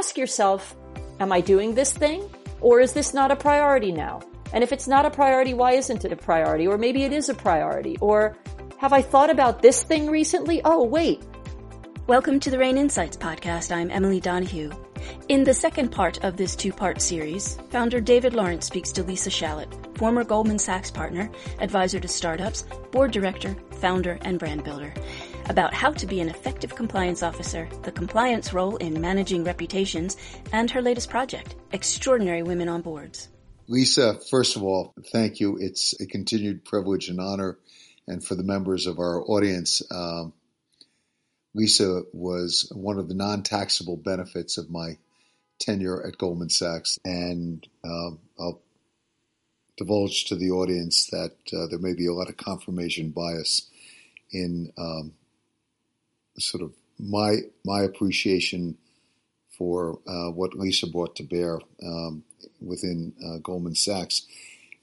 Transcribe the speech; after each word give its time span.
ask 0.00 0.16
yourself, 0.16 0.74
am 1.20 1.30
I 1.30 1.42
doing 1.42 1.74
this 1.74 1.92
thing? 1.92 2.24
Or 2.62 2.80
is 2.80 2.94
this 2.94 3.12
not 3.12 3.30
a 3.30 3.36
priority 3.36 3.92
now? 3.92 4.22
And 4.54 4.64
if 4.64 4.72
it's 4.72 4.88
not 4.88 5.04
a 5.04 5.10
priority, 5.10 5.52
why 5.52 5.72
isn't 5.72 6.06
it 6.06 6.10
a 6.10 6.16
priority? 6.16 6.66
Or 6.66 6.78
maybe 6.78 7.02
it 7.02 7.12
is 7.12 7.28
a 7.28 7.34
priority. 7.34 7.98
Or 8.00 8.34
have 8.78 8.94
I 8.94 9.02
thought 9.02 9.28
about 9.28 9.60
this 9.60 9.82
thing 9.82 10.08
recently? 10.08 10.62
Oh, 10.64 10.82
wait. 10.82 11.22
Welcome 12.06 12.40
to 12.40 12.50
the 12.50 12.58
RANE 12.58 12.78
Insights 12.78 13.18
podcast. 13.18 13.76
I'm 13.76 13.90
Emily 13.90 14.20
Donahue. 14.20 14.70
In 15.28 15.44
the 15.44 15.52
second 15.52 15.90
part 15.90 16.24
of 16.24 16.38
this 16.38 16.56
two-part 16.56 17.02
series, 17.02 17.58
founder 17.68 18.00
David 18.00 18.32
Lawrence 18.32 18.64
speaks 18.64 18.92
to 18.92 19.02
Lisa 19.02 19.28
Shalett, 19.28 19.98
former 19.98 20.24
Goldman 20.24 20.58
Sachs 20.58 20.90
partner, 20.90 21.30
advisor 21.58 22.00
to 22.00 22.08
startups, 22.08 22.62
board 22.90 23.10
director, 23.10 23.54
founder, 23.82 24.18
and 24.22 24.38
brand 24.38 24.64
builder, 24.64 24.94
about 25.50 25.74
how 25.74 25.90
to 25.90 26.06
be 26.06 26.20
an 26.20 26.28
effective 26.28 26.76
compliance 26.76 27.24
officer, 27.24 27.68
the 27.82 27.90
compliance 27.90 28.52
role 28.52 28.76
in 28.76 29.00
managing 29.00 29.42
reputations, 29.42 30.16
and 30.52 30.70
her 30.70 30.80
latest 30.80 31.10
project, 31.10 31.56
Extraordinary 31.72 32.44
Women 32.44 32.68
on 32.68 32.82
Boards. 32.82 33.28
Lisa, 33.66 34.18
first 34.30 34.54
of 34.54 34.62
all, 34.62 34.94
thank 35.12 35.40
you. 35.40 35.58
It's 35.60 36.00
a 36.00 36.06
continued 36.06 36.64
privilege 36.64 37.08
and 37.08 37.20
honor. 37.20 37.58
And 38.06 38.24
for 38.24 38.36
the 38.36 38.44
members 38.44 38.86
of 38.86 38.98
our 39.00 39.22
audience, 39.22 39.82
um, 39.90 40.32
Lisa 41.52 42.02
was 42.12 42.70
one 42.74 42.98
of 42.98 43.08
the 43.08 43.14
non 43.14 43.42
taxable 43.42 43.96
benefits 43.96 44.56
of 44.56 44.70
my 44.70 44.98
tenure 45.58 46.06
at 46.06 46.16
Goldman 46.16 46.50
Sachs. 46.50 46.98
And 47.04 47.66
uh, 47.84 48.10
I'll 48.38 48.62
divulge 49.76 50.26
to 50.26 50.36
the 50.36 50.50
audience 50.50 51.06
that 51.10 51.34
uh, 51.52 51.66
there 51.68 51.78
may 51.78 51.94
be 51.94 52.06
a 52.06 52.12
lot 52.12 52.28
of 52.28 52.36
confirmation 52.36 53.10
bias 53.10 53.68
in 54.32 54.72
um, 54.78 55.12
sort 56.40 56.62
of 56.62 56.72
my 56.98 57.38
my 57.64 57.82
appreciation 57.82 58.76
for 59.56 59.98
uh, 60.06 60.30
what 60.30 60.54
Lisa 60.54 60.86
brought 60.86 61.16
to 61.16 61.22
bear 61.22 61.60
um, 61.84 62.24
within 62.60 63.12
uh, 63.24 63.38
Goldman 63.42 63.74
Sachs. 63.74 64.26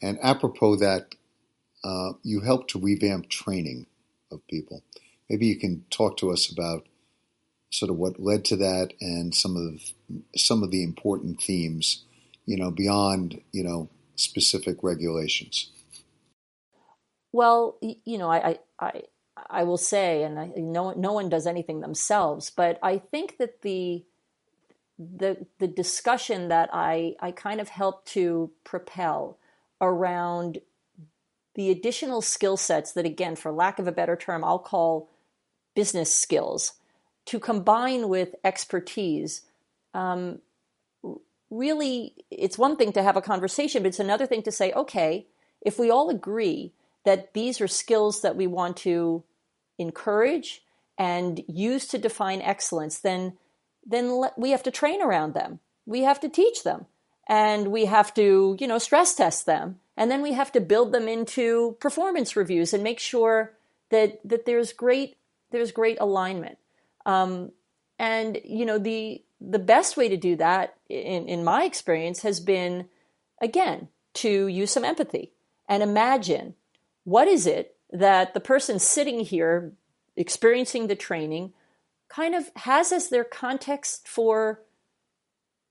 And 0.02 0.20
apropos 0.22 0.76
that, 0.76 1.16
uh, 1.84 2.14
you 2.22 2.42
helped 2.42 2.70
to 2.72 2.80
revamp 2.80 3.28
training 3.30 3.88
of 4.32 4.46
people. 4.48 4.84
Maybe 5.30 5.48
you 5.48 5.58
can 5.58 5.84
talk 5.90 6.18
to 6.18 6.32
us 6.32 6.52
about 6.52 6.86
sort 7.72 7.90
of 7.90 7.98
what 7.98 8.20
led 8.20 8.46
to 8.46 8.56
that 8.58 8.94
and 9.02 9.34
some 9.34 9.56
of 9.58 9.64
the, 9.64 10.38
some 10.38 10.64
of 10.64 10.72
the 10.72 10.84
important 10.84 11.42
themes, 11.42 12.04
you 12.46 12.58
know, 12.58 12.72
beyond 12.72 13.42
you 13.52 13.64
know 13.64 13.90
specific 14.16 14.78
regulations. 14.84 15.72
Well, 17.32 17.78
you 17.82 18.18
know, 18.18 18.32
I 18.32 18.60
I 18.80 19.02
will 19.64 19.78
say, 19.78 20.24
and 20.24 20.40
I, 20.40 20.52
no 20.56 20.92
no 20.92 21.14
one 21.14 21.30
does 21.30 21.48
anything 21.48 21.82
themselves, 21.82 22.50
but 22.50 22.80
I 22.82 22.98
think 22.98 23.38
that 23.38 23.62
the 23.62 24.04
the 25.00 25.46
the 25.60 25.68
discussion 25.68 26.48
that 26.48 26.70
I 26.74 27.16
I 27.20 27.32
kind 27.32 27.62
of 27.62 27.70
helped 27.70 28.08
to 28.10 28.52
propel 28.64 29.38
around 29.80 30.60
the 31.56 31.70
additional 31.70 32.22
skill 32.22 32.58
sets 32.58 32.94
that 32.94 33.06
again 33.06 33.36
for 33.36 33.52
lack 33.52 33.80
of 33.80 33.88
a 33.88 33.92
better 33.92 34.16
term 34.16 34.44
I'll 34.44 34.60
call 34.60 35.10
business 35.76 36.14
skills 36.14 36.74
to 37.26 37.40
combine 37.40 38.10
with 38.10 38.36
expertise 38.44 39.44
um, 39.94 40.40
really 41.50 42.14
it's 42.32 42.58
one 42.58 42.76
thing 42.76 42.92
to 42.94 43.04
have 43.04 43.18
a 43.18 43.22
conversation 43.22 43.84
but 43.84 43.90
it's 43.90 44.00
another 44.00 44.26
thing 44.26 44.42
to 44.44 44.52
say 44.52 44.72
okay 44.74 45.28
if 45.62 45.78
we 45.78 45.92
all 45.92 46.10
agree 46.10 46.74
that 47.08 47.34
these 47.34 47.62
are 47.62 47.70
skills 47.70 48.22
that 48.22 48.36
we 48.36 48.48
want 48.48 48.76
to 48.76 49.24
encourage 49.80 50.62
and 50.98 51.42
use 51.48 51.88
to 51.88 51.98
define 51.98 52.42
excellence 52.42 53.00
then 53.00 53.38
then 53.90 54.22
we 54.36 54.52
have 54.52 54.64
to 54.64 54.72
train 54.72 55.02
around 55.02 55.34
them. 55.34 55.62
We 55.86 56.02
have 56.02 56.20
to 56.20 56.28
teach 56.28 56.64
them. 56.64 56.88
And 57.30 57.70
we 57.70 57.86
have 57.86 58.14
to 58.16 58.58
you 58.60 58.68
know 58.68 58.78
stress 58.78 59.16
test 59.16 59.46
them. 59.46 59.80
And 59.96 60.12
then 60.12 60.22
we 60.22 60.34
have 60.34 60.52
to 60.52 60.60
build 60.60 60.92
them 60.92 61.08
into 61.08 61.78
performance 61.80 62.36
reviews 62.36 62.74
and 62.74 62.84
make 62.84 63.00
sure 63.00 63.54
that 63.90 64.20
that 64.28 64.46
there's 64.46 64.74
great 64.74 65.16
there's 65.52 65.72
great 65.72 65.98
alignment. 66.02 66.58
Um, 67.06 67.54
and 67.98 68.38
you 68.44 68.66
know 68.66 68.78
the 68.78 69.24
the 69.40 69.60
best 69.60 69.96
way 69.96 70.10
to 70.10 70.18
do 70.18 70.36
that, 70.36 70.76
in 70.90 71.30
in 71.30 71.46
my 71.46 71.64
experience, 71.64 72.22
has 72.24 72.42
been 72.42 72.90
again 73.42 73.88
to 74.16 74.48
use 74.48 74.72
some 74.72 74.84
empathy 74.84 75.32
and 75.70 75.84
imagine 75.84 76.56
what 77.08 77.30
is 77.30 77.48
it 77.48 77.74
that 77.90 78.34
the 78.34 78.40
person 78.42 78.80
sitting 78.80 79.22
here 79.22 79.72
experiencing 80.18 80.88
the 80.88 80.96
training 80.96 81.54
kind 82.10 82.36
of 82.36 82.52
has 82.58 82.92
as 82.92 83.08
their 83.08 83.24
context 83.24 84.06
for 84.10 84.60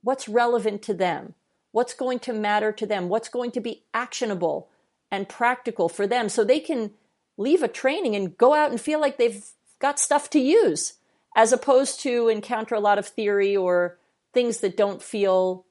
what's 0.03 0.31
relevant 0.31 0.81
to 0.81 0.95
them, 0.95 1.35
what's 1.73 1.93
going 1.93 2.19
to 2.19 2.33
matter 2.33 2.73
to 2.73 2.87
them, 2.87 3.11
what's 3.11 3.29
going 3.29 3.51
to 3.51 3.61
be 3.61 3.83
actionable 3.93 4.71
and 5.11 5.29
practical 5.29 5.91
for 5.91 6.07
them 6.07 6.31
so 6.31 6.43
they 6.43 6.59
can 6.59 6.93
leave 7.37 7.63
a 7.63 7.69
training 7.69 8.17
and 8.17 8.39
go 8.39 8.55
out 8.55 8.71
and 8.71 8.81
feel 8.81 8.99
like 8.99 9.19
they've 9.19 9.45
got 9.79 9.99
stuff 9.99 10.31
to 10.31 10.41
use 10.41 10.95
as 11.37 11.53
opposed 11.53 12.01
to 12.01 12.29
encounter 12.29 12.75
a 12.75 12.81
lot 12.81 12.99
of 12.99 13.07
theory 13.07 13.55
or 13.55 13.99
things 14.33 14.61
that 14.61 14.75
don't 14.75 15.03
feel 15.03 15.67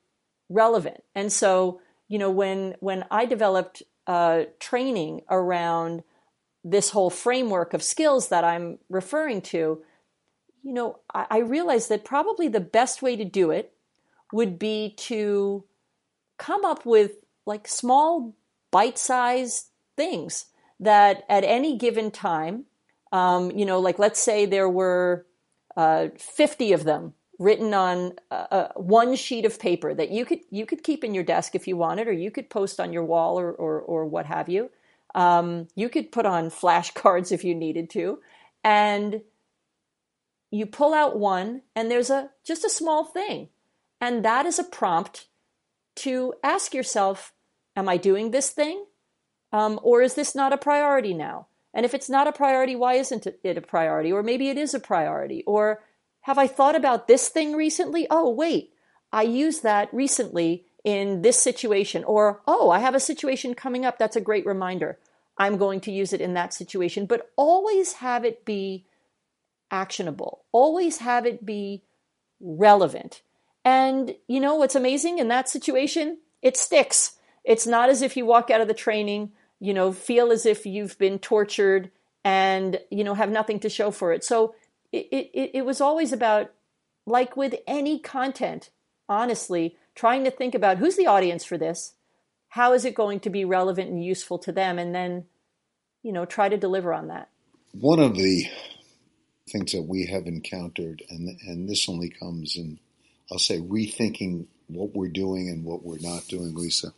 relevant. 0.47 1.03
And 1.16 1.34
so, 1.34 1.82
you 2.08 2.20
know, 2.20 2.30
when 2.30 2.76
when 2.82 3.03
I 3.09 3.26
developed 3.26 3.82
uh, 4.08 4.44
training 4.60 5.22
around 5.30 6.04
this 6.64 6.90
whole 6.92 7.10
framework 7.10 7.74
of 7.74 7.84
skills 7.84 8.30
that 8.30 8.44
I'm 8.44 8.80
referring 8.90 9.42
to, 9.44 9.84
you 10.64 10.74
know, 10.74 11.00
I, 11.14 11.26
I 11.30 11.38
realized 11.40 11.90
that 11.90 12.06
probably 12.06 12.48
the 12.48 12.60
best 12.60 13.02
way 13.02 13.16
to 13.16 13.26
do 13.26 13.52
it 13.52 13.74
would 14.34 14.58
be 14.58 14.96
to 14.98 15.64
come 16.38 16.66
up 16.66 16.86
with 16.86 17.14
like 17.46 17.68
small 17.68 18.36
bite-sized 18.72 19.68
things 19.96 20.48
that 20.80 21.24
at 21.30 21.44
any 21.44 21.78
given 21.78 22.12
time 22.12 22.66
um, 23.16 23.52
you 23.52 23.66
know, 23.66 23.80
like 23.80 23.98
let's 23.98 24.22
say 24.22 24.46
there 24.46 24.70
were 24.70 25.26
uh, 25.78 26.08
50 26.18 26.74
of 26.74 26.84
them 26.84 27.14
written 27.40 27.73
on 27.73 28.13
uh, 28.31 28.47
uh, 28.51 28.68
one 28.75 29.16
sheet 29.16 29.46
of 29.46 29.59
paper 29.59 29.94
that 29.94 30.09
you 30.12 30.25
could 30.25 30.40
you 30.50 30.66
could 30.66 30.84
keep 30.84 31.03
in 31.03 31.13
your 31.13 31.23
desk 31.23 31.56
if 31.56 31.68
you 31.68 31.78
wanted, 31.78 32.07
or 32.07 32.13
you 32.13 32.31
could 32.31 32.50
post 32.50 32.79
on 32.79 32.94
your 32.94 33.03
wall 33.03 33.40
or 33.40 33.51
or, 33.51 33.81
or 33.81 34.06
what 34.06 34.25
have 34.25 34.50
you. 34.50 34.69
Um, 35.13 35.68
you 35.75 35.90
could 35.90 36.12
put 36.12 36.25
on 36.25 36.50
flashcards 36.50 37.31
if 37.31 37.44
you 37.44 37.56
needed 37.56 37.90
to, 37.91 38.19
and 38.63 39.22
you 40.51 40.66
pull 40.66 40.94
out 40.94 41.19
one, 41.19 41.62
and 41.75 41.91
there's 41.91 42.09
a 42.09 42.31
just 42.44 42.66
a 42.66 42.69
small 42.69 43.03
thing, 43.03 43.50
and 44.00 44.23
that 44.23 44.46
is 44.46 44.59
a 44.59 44.63
prompt 44.63 45.28
to 45.97 46.34
ask 46.44 46.73
yourself, 46.73 47.34
"Am 47.75 47.90
I 47.90 47.97
doing 47.97 48.31
this 48.31 48.50
thing, 48.50 48.85
um, 49.52 49.79
or 49.84 50.02
is 50.02 50.16
this 50.16 50.35
not 50.35 50.53
a 50.53 50.57
priority 50.57 51.13
now?" 51.13 51.47
And 51.73 51.85
if 51.85 51.94
it's 51.94 52.09
not 52.09 52.25
a 52.25 52.31
priority, 52.31 52.73
why 52.73 52.94
isn't 52.94 53.28
it 53.44 53.57
a 53.57 53.62
priority? 53.62 54.12
Or 54.13 54.23
maybe 54.23 54.47
it 54.47 54.57
is 54.57 54.73
a 54.73 54.79
priority. 54.79 55.44
Or 55.46 55.84
have 56.25 56.38
I 56.38 56.47
thought 56.47 56.75
about 56.75 57.08
this 57.08 57.30
thing 57.30 57.53
recently? 57.53 58.08
Oh, 58.09 58.30
wait, 58.30 58.74
I 59.12 59.24
used 59.24 59.63
that 59.63 59.94
recently 59.94 60.66
in 60.84 61.22
this 61.22 61.40
situation. 61.40 62.03
Or, 62.03 62.41
oh, 62.47 62.69
I 62.69 62.80
have 62.80 62.96
a 62.96 63.00
situation 63.00 63.53
coming 63.53 63.86
up. 63.86 63.97
That's 63.97 64.16
a 64.16 64.22
great 64.22 64.46
reminder. 64.46 64.97
I'm 65.38 65.58
going 65.58 65.81
to 65.81 65.91
use 65.91 66.14
it 66.14 66.22
in 66.22 66.34
that 66.34 66.53
situation. 66.53 67.06
But 67.06 67.31
always 67.35 67.94
have 67.94 68.25
it 68.25 68.46
be 68.46 68.85
actionable, 69.72 70.44
always 70.52 71.00
have 71.00 71.25
it 71.25 71.46
be 71.46 71.81
relevant. 72.40 73.22
And 73.64 74.16
you 74.28 74.40
know 74.40 74.56
what's 74.56 74.75
amazing 74.75 75.18
in 75.18 75.28
that 75.30 75.50
situation? 75.50 76.19
It 76.41 76.56
sticks. 76.56 77.18
It's 77.44 77.66
not 77.66 77.90
as 77.90 78.02
if 78.02 78.16
you 78.16 78.25
walk 78.25 78.52
out 78.52 78.62
of 78.62 78.68
the 78.68 78.74
training 78.75 79.31
you 79.59 79.74
know, 79.74 79.91
feel 79.91 80.31
as 80.31 80.46
if 80.46 80.66
you've 80.66 80.97
been 80.97 81.19
tortured 81.19 81.91
and, 82.23 82.79
you 82.90 83.03
know, 83.03 83.14
have 83.14 83.29
nothing 83.29 83.59
to 83.61 83.70
show 83.70 83.91
for 83.91 84.11
it. 84.11 84.23
So 84.23 84.55
it, 84.96 85.32
it, 85.34 85.52
it 85.56 85.66
was 85.66 85.82
always 85.82 86.12
about, 86.12 86.52
like 87.06 87.36
with 87.38 87.56
any 87.68 88.00
content, 88.00 88.70
honestly, 89.08 89.78
trying 89.94 90.24
to 90.24 90.32
think 90.32 90.56
about 90.56 90.78
who's 90.78 90.96
the 90.96 91.08
audience 91.08 91.44
for 91.44 91.58
this? 91.58 91.94
How 92.50 92.74
is 92.74 92.86
it 92.86 92.96
going 92.96 93.20
to 93.22 93.30
be 93.30 93.46
relevant 93.46 93.90
and 93.90 94.03
useful 94.03 94.40
to 94.40 94.52
them? 94.52 94.80
And 94.80 94.96
then, 94.96 95.26
you 96.03 96.12
know, 96.12 96.26
try 96.26 96.50
to 96.50 96.58
deliver 96.58 96.94
on 96.94 97.08
that. 97.08 97.30
One 97.74 98.00
of 98.00 98.16
the 98.16 98.46
things 99.50 99.74
that 99.74 99.84
we 99.84 100.06
have 100.06 100.26
encountered, 100.26 101.03
and, 101.09 101.38
and 101.41 101.70
this 101.70 101.90
only 101.90 102.09
comes 102.09 102.56
in, 102.56 102.80
I'll 103.32 103.40
say, 103.40 103.59
rethinking 103.59 104.48
what 104.68 104.96
we're 104.96 105.09
doing 105.09 105.50
and 105.50 105.64
what 105.64 105.84
we're 105.84 106.00
not 106.00 106.28
doing, 106.28 106.56
Lisa, 106.56 106.94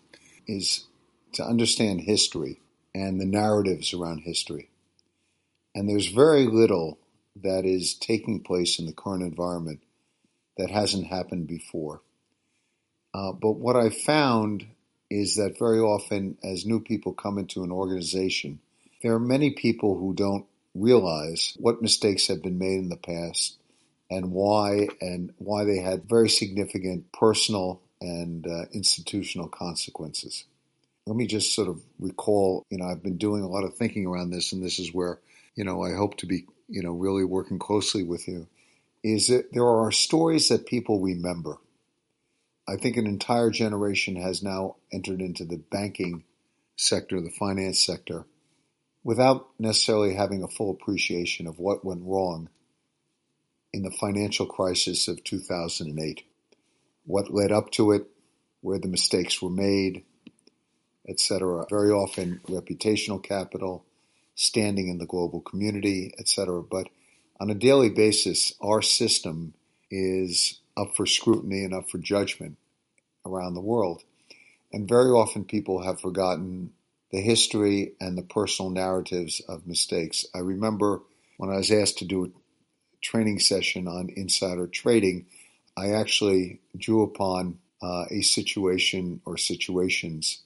is 0.48 0.86
to 1.34 1.44
understand 1.44 2.02
history 2.02 2.62
and 2.94 3.20
the 3.20 3.26
narratives 3.26 3.94
around 3.94 4.20
history. 4.20 4.70
And 5.76 5.90
there's 5.90 6.08
very 6.08 6.46
little 6.46 7.00
that 7.44 7.66
is 7.66 7.94
taking 7.94 8.42
place 8.42 8.80
in 8.80 8.86
the 8.86 8.94
current 8.94 9.24
environment 9.24 9.82
that 10.58 10.70
hasn't 10.70 11.08
happened 11.08 11.48
before. 11.48 12.02
Uh, 13.14 13.32
but 13.32 13.54
what 13.54 13.76
I 13.76 13.90
found 13.90 14.66
is 15.10 15.36
that 15.36 15.58
very 15.58 15.80
often, 15.80 16.38
as 16.44 16.66
new 16.66 16.80
people 16.80 17.14
come 17.14 17.38
into 17.38 17.64
an 17.64 17.72
organization, 17.72 18.60
there 19.02 19.14
are 19.14 19.20
many 19.20 19.52
people 19.52 19.98
who 19.98 20.14
don't 20.14 20.46
realize 20.76 21.56
what 21.60 21.82
mistakes 21.82 22.28
have 22.28 22.44
been 22.44 22.58
made 22.58 22.80
in 22.80 22.90
the 22.90 22.98
past 22.98 23.58
and 24.10 24.32
why, 24.32 24.88
and 25.02 25.34
why 25.38 25.64
they 25.64 25.80
had 25.80 26.10
very 26.10 26.30
significant 26.30 27.12
personal 27.12 27.82
and 28.02 28.46
uh, 28.46 28.66
institutional 28.74 29.48
consequences. 29.48 30.46
Let 31.06 31.16
me 31.16 31.26
just 31.26 31.54
sort 31.54 31.70
of 31.70 31.82
recall, 32.00 32.66
you 32.70 32.78
know, 32.78 32.86
I've 32.86 33.04
been 33.04 33.18
doing 33.18 33.44
a 33.44 33.48
lot 33.48 33.64
of 33.64 33.76
thinking 33.76 34.06
around 34.06 34.30
this, 34.30 34.52
and 34.52 34.64
this 34.64 34.78
is 34.78 34.94
where, 34.94 35.20
you 35.56 35.64
know, 35.64 35.84
I 35.84 35.94
hope 35.94 36.18
to 36.18 36.26
be, 36.26 36.46
you 36.68 36.82
know, 36.82 36.92
really 36.92 37.24
working 37.24 37.60
closely 37.60 38.04
with 38.04 38.28
you. 38.28 38.48
Is 39.04 39.28
that 39.28 39.54
there 39.54 39.68
are 39.68 39.92
stories 39.92 40.50
that 40.50 40.66
people 40.66 41.00
remember. 41.00 41.58
I 42.68 42.76
think 42.76 42.98
an 42.98 43.08
entire 43.08 43.50
generation 43.50 44.18
has 44.18 44.44
now 44.44 44.76
entered 44.92 45.22
into 45.22 45.46
the 45.46 45.58
banking 45.58 46.24
sector, 46.76 47.22
the 47.22 47.30
finance 47.30 47.84
sector, 47.84 48.26
without 49.04 49.48
necessarily 49.58 50.16
having 50.16 50.44
a 50.44 50.48
full 50.48 50.72
appreciation 50.72 51.48
of 51.48 51.60
what 51.60 51.86
went 51.86 52.04
wrong 52.04 52.50
in 53.72 53.84
the 53.84 53.92
financial 53.92 54.46
crisis 54.46 55.08
of 55.08 55.24
2008, 55.24 56.24
what 57.06 57.34
led 57.34 57.52
up 57.52 57.72
to 57.72 57.92
it, 57.92 58.08
where 58.62 58.80
the 58.80 58.88
mistakes 58.88 59.42
were 59.42 59.50
made, 59.50 60.04
etc. 61.08 61.66
Very 61.70 61.92
often 61.92 62.42
reputational 62.48 63.24
capital, 63.24 63.86
standing 64.38 64.88
in 64.88 65.00
the 65.00 65.06
global 65.06 65.42
community, 65.42 66.14
etc. 66.18 66.62
But 66.62 66.88
on 67.40 67.50
a 67.50 67.56
daily 67.56 67.90
basis, 67.90 68.54
our 68.62 68.82
system 68.82 69.54
is 69.92 70.62
up 70.78 70.96
for 70.96 71.06
scrutiny 71.06 71.64
and 71.64 71.74
up 71.74 71.90
for 71.90 71.98
judgment 71.98 72.58
around 73.26 73.56
the 73.56 73.62
world. 73.62 74.04
And 74.72 74.88
very 74.88 75.10
often 75.10 75.44
people 75.44 75.82
have 75.82 76.00
forgotten 76.00 76.72
the 77.12 77.20
history 77.20 77.94
and 78.00 78.18
the 78.18 78.22
personal 78.22 78.70
narratives 78.70 79.42
of 79.50 79.66
mistakes. 79.66 80.26
I 80.36 80.40
remember 80.40 81.02
when 81.38 81.50
I 81.50 81.58
was 81.58 81.72
asked 81.72 81.98
to 82.00 82.06
do 82.06 82.26
a 82.26 82.30
training 83.02 83.40
session 83.40 83.88
on 83.88 84.10
insider 84.16 84.68
trading, 84.68 85.26
I 85.76 85.92
actually 85.92 86.60
drew 86.78 87.02
upon 87.02 87.58
uh, 87.82 88.06
a 88.12 88.22
situation 88.22 89.22
or 89.26 89.38
situations 89.38 90.44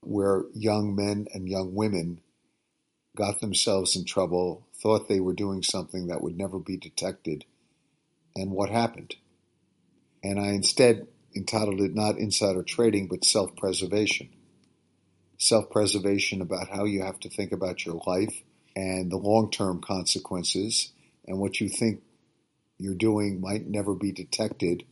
where 0.00 0.44
young 0.54 0.94
men 0.94 1.26
and 1.34 1.48
young 1.48 1.74
women 1.74 2.20
got 3.16 3.40
themselves 3.40 3.96
in 3.96 4.04
trouble, 4.04 4.66
thought 4.80 5.08
they 5.08 5.20
were 5.20 5.34
doing 5.34 5.62
something 5.62 6.06
that 6.06 6.22
would 6.22 6.36
never 6.36 6.58
be 6.58 6.76
detected, 6.76 7.44
and 8.36 8.52
what 8.52 8.70
happened. 8.70 9.16
And 10.22 10.38
I 10.38 10.48
instead 10.48 11.08
entitled 11.34 11.80
it 11.80 11.94
not 11.94 12.18
insider 12.18 12.62
trading, 12.62 13.08
but 13.08 13.24
self 13.24 13.56
preservation. 13.56 14.28
Self 15.38 15.70
preservation 15.70 16.40
about 16.40 16.68
how 16.68 16.84
you 16.84 17.02
have 17.02 17.18
to 17.20 17.30
think 17.30 17.52
about 17.52 17.84
your 17.84 18.00
life 18.06 18.42
and 18.74 19.10
the 19.10 19.16
long 19.16 19.50
term 19.50 19.80
consequences, 19.80 20.92
and 21.26 21.38
what 21.38 21.60
you 21.60 21.68
think 21.68 22.02
you're 22.78 22.94
doing 22.94 23.40
might 23.40 23.66
never 23.66 23.94
be 23.94 24.12
detected, 24.12 24.84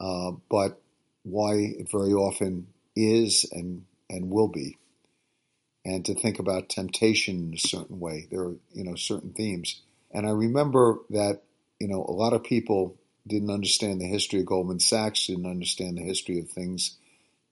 uh, 0.00 0.32
but 0.50 0.80
why 1.22 1.54
it 1.54 1.90
very 1.90 2.12
often 2.12 2.68
is 2.96 3.46
and 3.52 3.84
and 4.10 4.30
will 4.30 4.48
be, 4.48 4.78
and 5.88 6.04
to 6.04 6.14
think 6.14 6.38
about 6.38 6.68
temptation 6.68 7.48
in 7.48 7.54
a 7.54 7.58
certain 7.58 7.98
way. 7.98 8.28
There 8.30 8.42
are 8.42 8.56
you 8.72 8.84
know 8.84 8.94
certain 8.94 9.32
themes, 9.32 9.80
and 10.12 10.26
I 10.26 10.30
remember 10.30 10.98
that 11.10 11.42
you 11.80 11.88
know 11.88 12.04
a 12.06 12.12
lot 12.12 12.34
of 12.34 12.44
people 12.44 12.96
didn't 13.26 13.50
understand 13.50 14.00
the 14.00 14.06
history 14.06 14.40
of 14.40 14.46
Goldman 14.46 14.80
Sachs, 14.80 15.26
didn't 15.26 15.46
understand 15.46 15.96
the 15.96 16.02
history 16.02 16.38
of 16.40 16.50
things 16.50 16.96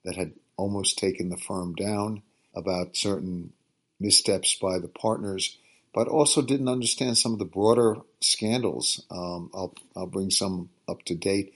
that 0.04 0.16
had 0.16 0.32
almost 0.56 0.98
taken 0.98 1.30
the 1.30 1.36
firm 1.36 1.74
down, 1.74 2.22
about 2.54 2.96
certain 2.96 3.52
missteps 3.98 4.54
by 4.54 4.78
the 4.78 4.88
partners, 4.88 5.56
but 5.94 6.06
also 6.06 6.42
didn't 6.42 6.68
understand 6.68 7.16
some 7.16 7.32
of 7.32 7.38
the 7.38 7.44
broader 7.44 7.96
scandals. 8.20 9.04
Um, 9.10 9.50
I'll, 9.54 9.74
I'll 9.96 10.06
bring 10.06 10.30
some 10.30 10.68
up 10.88 11.02
to 11.04 11.14
date 11.14 11.54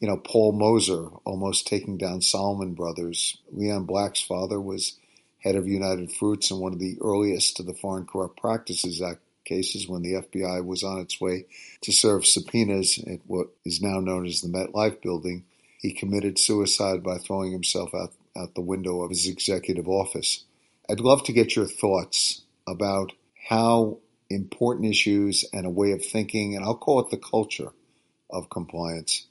you 0.00 0.06
know, 0.06 0.16
Paul 0.16 0.52
Mozer 0.52 1.20
almost 1.24 1.66
taking 1.66 1.98
down 1.98 2.20
Salomon 2.20 2.74
Brothers. 2.74 3.38
Leon 3.50 3.84
Black's 3.84 4.20
father 4.20 4.60
was 4.60 4.96
head 5.48 5.56
of 5.56 5.66
United 5.66 6.12
Fruits 6.12 6.50
and 6.50 6.60
one 6.60 6.74
of 6.74 6.78
the 6.78 6.98
earliest 7.00 7.58
of 7.58 7.64
the 7.64 7.72
Foreign 7.72 8.04
Corrupt 8.04 8.38
Practices 8.38 9.00
Act 9.00 9.22
cases 9.46 9.88
when 9.88 10.02
the 10.02 10.12
FBI 10.12 10.62
was 10.62 10.84
on 10.84 10.98
its 11.00 11.18
way 11.22 11.46
to 11.80 11.90
serve 11.90 12.26
subpoenas 12.26 12.98
at 13.06 13.20
what 13.26 13.48
is 13.64 13.80
now 13.80 13.98
known 13.98 14.26
as 14.26 14.42
the 14.42 14.48
MetLife 14.48 15.00
building. 15.00 15.46
He 15.78 15.94
committed 15.94 16.38
suicide 16.38 17.02
by 17.02 17.16
throwing 17.16 17.52
himself 17.52 17.94
out, 17.94 18.12
out 18.36 18.54
the 18.54 18.60
window 18.60 19.00
of 19.00 19.08
his 19.08 19.26
executive 19.26 19.88
office. 19.88 20.44
I'd 20.90 21.00
love 21.00 21.24
to 21.24 21.32
get 21.32 21.56
your 21.56 21.66
thoughts 21.66 22.42
about 22.66 23.12
how 23.48 24.00
important 24.28 24.90
issues 24.90 25.46
and 25.50 25.64
a 25.64 25.70
way 25.70 25.92
of 25.92 26.04
thinking, 26.04 26.56
and 26.56 26.62
I'll 26.62 26.76
call 26.76 27.00
it 27.00 27.08
the 27.08 27.16
culture 27.16 27.72
of 28.28 28.50
compliance, 28.50 29.28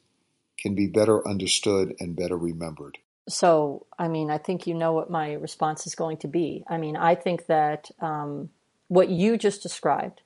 can 0.58 0.74
be 0.74 0.88
better 0.88 1.28
understood 1.28 1.94
and 2.00 2.16
better 2.16 2.36
remembered? 2.36 2.98
So, 3.28 3.86
I 4.00 4.08
mean, 4.08 4.30
I 4.30 4.38
think 4.38 4.68
you 4.68 4.74
know 4.74 4.94
what 4.94 5.10
my 5.10 5.34
response 5.34 5.86
is 5.86 5.96
going 5.96 6.18
to 6.18 6.28
be. 6.28 6.64
I 6.68 6.78
mean, 6.78 6.96
I 6.96 7.16
think 7.16 7.48
that 7.48 7.92
um, 8.00 8.50
what 8.88 9.10
you 9.10 9.38
just 9.38 9.62
described 9.62 10.22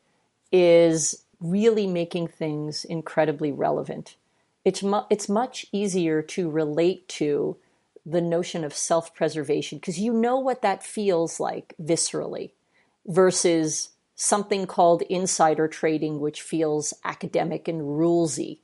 is 0.52 1.24
really 1.40 1.88
making 1.88 2.28
things 2.28 2.86
incredibly 2.86 3.52
relevant. 3.52 4.16
It's, 4.64 4.84
mu- 4.84 5.08
it's 5.10 5.28
much 5.28 5.66
easier 5.72 6.22
to 6.22 6.50
relate 6.50 7.08
to 7.10 7.58
the 8.06 8.22
notion 8.22 8.64
of 8.64 8.74
self 8.74 9.14
preservation 9.16 9.78
because 9.78 10.00
you 10.00 10.14
know 10.14 10.38
what 10.38 10.62
that 10.62 10.84
feels 10.84 11.40
like 11.40 11.74
viscerally 11.82 12.52
versus 13.06 13.90
something 14.16 14.68
called 14.68 15.02
insider 15.04 15.68
trading, 15.68 16.20
which 16.20 16.42
feels 16.42 16.94
academic 17.04 17.68
and 17.68 17.82
rulesy. 17.82 18.60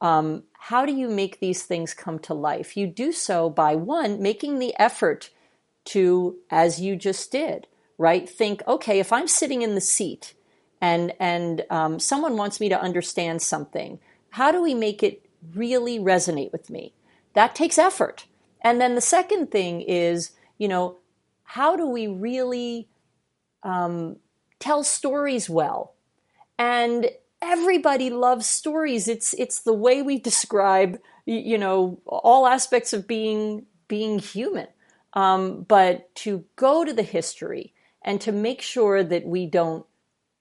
Um, 0.00 0.44
how 0.58 0.84
do 0.84 0.92
you 0.92 1.08
make 1.08 1.40
these 1.40 1.62
things 1.62 1.94
come 1.94 2.18
to 2.20 2.34
life? 2.34 2.76
You 2.76 2.86
do 2.86 3.12
so 3.12 3.48
by 3.48 3.74
one, 3.76 4.20
making 4.20 4.58
the 4.58 4.74
effort 4.78 5.30
to, 5.86 6.36
as 6.50 6.80
you 6.80 6.96
just 6.96 7.30
did, 7.32 7.66
right? 7.96 8.28
Think, 8.28 8.62
okay, 8.66 8.98
if 8.98 9.12
I'm 9.12 9.28
sitting 9.28 9.62
in 9.62 9.74
the 9.74 9.80
seat 9.80 10.34
and 10.80 11.12
and 11.18 11.64
um, 11.70 11.98
someone 11.98 12.36
wants 12.36 12.60
me 12.60 12.68
to 12.68 12.80
understand 12.80 13.40
something, 13.40 13.98
how 14.30 14.52
do 14.52 14.60
we 14.60 14.74
make 14.74 15.02
it 15.02 15.24
really 15.54 15.98
resonate 15.98 16.52
with 16.52 16.68
me? 16.68 16.92
That 17.34 17.54
takes 17.54 17.78
effort. 17.78 18.26
And 18.60 18.80
then 18.80 18.94
the 18.96 19.00
second 19.00 19.50
thing 19.50 19.80
is, 19.80 20.32
you 20.58 20.68
know, 20.68 20.96
how 21.44 21.76
do 21.76 21.86
we 21.88 22.08
really 22.08 22.88
um, 23.62 24.16
tell 24.58 24.82
stories 24.82 25.48
well? 25.48 25.94
And 26.58 27.10
everybody 27.40 28.10
loves 28.10 28.46
stories. 28.46 29.08
It's 29.08 29.34
it's 29.34 29.60
the 29.60 29.72
way 29.74 30.02
we 30.02 30.18
describe 30.18 30.98
you 31.26 31.58
know 31.58 32.00
all 32.06 32.46
aspects 32.46 32.92
of 32.92 33.06
being 33.06 33.66
being 33.88 34.18
human. 34.18 34.68
Um, 35.14 35.62
but 35.62 36.14
to 36.16 36.44
go 36.56 36.84
to 36.84 36.92
the 36.92 37.02
history 37.02 37.72
and 38.02 38.20
to 38.20 38.30
make 38.30 38.62
sure 38.62 39.02
that 39.02 39.26
we 39.26 39.46
don't 39.46 39.86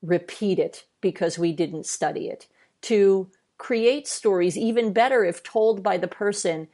repeat 0.01 0.59
it 0.59 0.85
because 1.01 1.39
we 1.39 1.53
didn't 1.53 1.85
study 1.85 2.27
it, 2.27 2.47
to 2.81 3.31
create 3.57 4.07
stories 4.07 4.57
even 4.57 4.93
better 4.93 5.23
if 5.23 5.41
told 5.41 5.81
by 5.81 5.97
the 5.97 6.07
person 6.07 6.67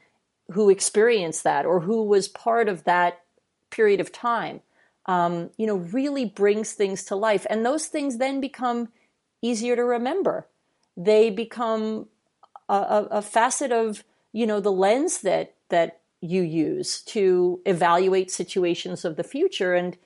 who 0.51 0.69
experienced 0.69 1.43
that 1.43 1.65
or 1.65 1.81
who 1.81 2.03
was 2.03 2.27
part 2.27 2.67
of 2.67 2.83
that 2.83 3.21
period 3.69 4.01
of 4.01 4.11
time. 4.11 4.61
Um, 5.05 5.49
you 5.57 5.67
know, 5.67 5.75
really 5.75 6.25
brings 6.25 6.73
things 6.73 7.03
to 7.05 7.15
life, 7.15 7.45
and 7.49 7.65
those 7.65 7.87
things 7.87 8.17
then 8.17 8.39
become 8.39 8.89
easier 9.43 9.75
to 9.75 9.83
remember. 9.83 10.47
They 10.97 11.29
become 11.29 12.07
a, 12.67 12.73
a, 12.73 13.07
a 13.11 13.21
facet 13.21 13.71
of 13.71 14.03
you 14.31 14.47
know 14.47 14.59
the 14.59 14.71
lens 14.71 15.21
that 15.21 15.55
that 15.69 15.99
you 16.21 16.41
use 16.41 17.01
to 17.01 17.61
evaluate 17.65 18.31
situations 18.31 19.03
of 19.05 19.17
the 19.17 19.23
future. 19.23 19.75
And 19.75 19.97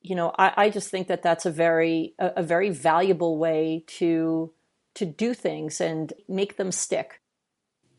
you 0.00 0.14
know 0.14 0.32
I, 0.38 0.52
I, 0.56 0.70
just 0.70 0.90
think 0.90 1.08
that 1.08 1.22
that's 1.22 1.44
a 1.44 1.50
very 1.50 2.14
a, 2.18 2.32
a, 2.36 2.42
very 2.42 2.70
valuable 2.70 3.36
way 3.36 3.84
to 3.98 4.52
to 4.94 5.04
do 5.04 5.34
things 5.34 5.80
and 5.80 6.12
make 6.28 6.56
them 6.56 6.72
stick. 6.72 7.20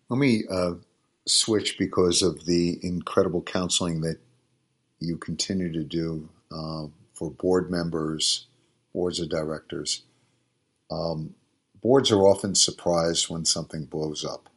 Let 0.10 0.18
me 0.18 0.44
uh, 0.50 0.76
switch 1.28 1.78
because 1.78 2.22
of 2.22 2.46
the 2.46 2.80
incredible 2.82 3.42
counseling 3.42 4.02
that 4.02 4.18
you 5.00 5.18
continue 5.18 5.72
to 5.74 5.84
do 5.84 6.30
uh, 6.52 6.86
for 7.14 7.32
board 7.32 7.70
members 7.70 8.48
boards 8.94 9.20
of 9.20 9.30
directors 9.30 10.04
um, 10.92 11.36
boards 11.82 12.12
are 12.12 12.22
often 12.24 12.56
surprised 12.56 13.30
when 13.30 13.46
something 13.46 13.86
blows 13.86 14.26
up. 14.26 14.50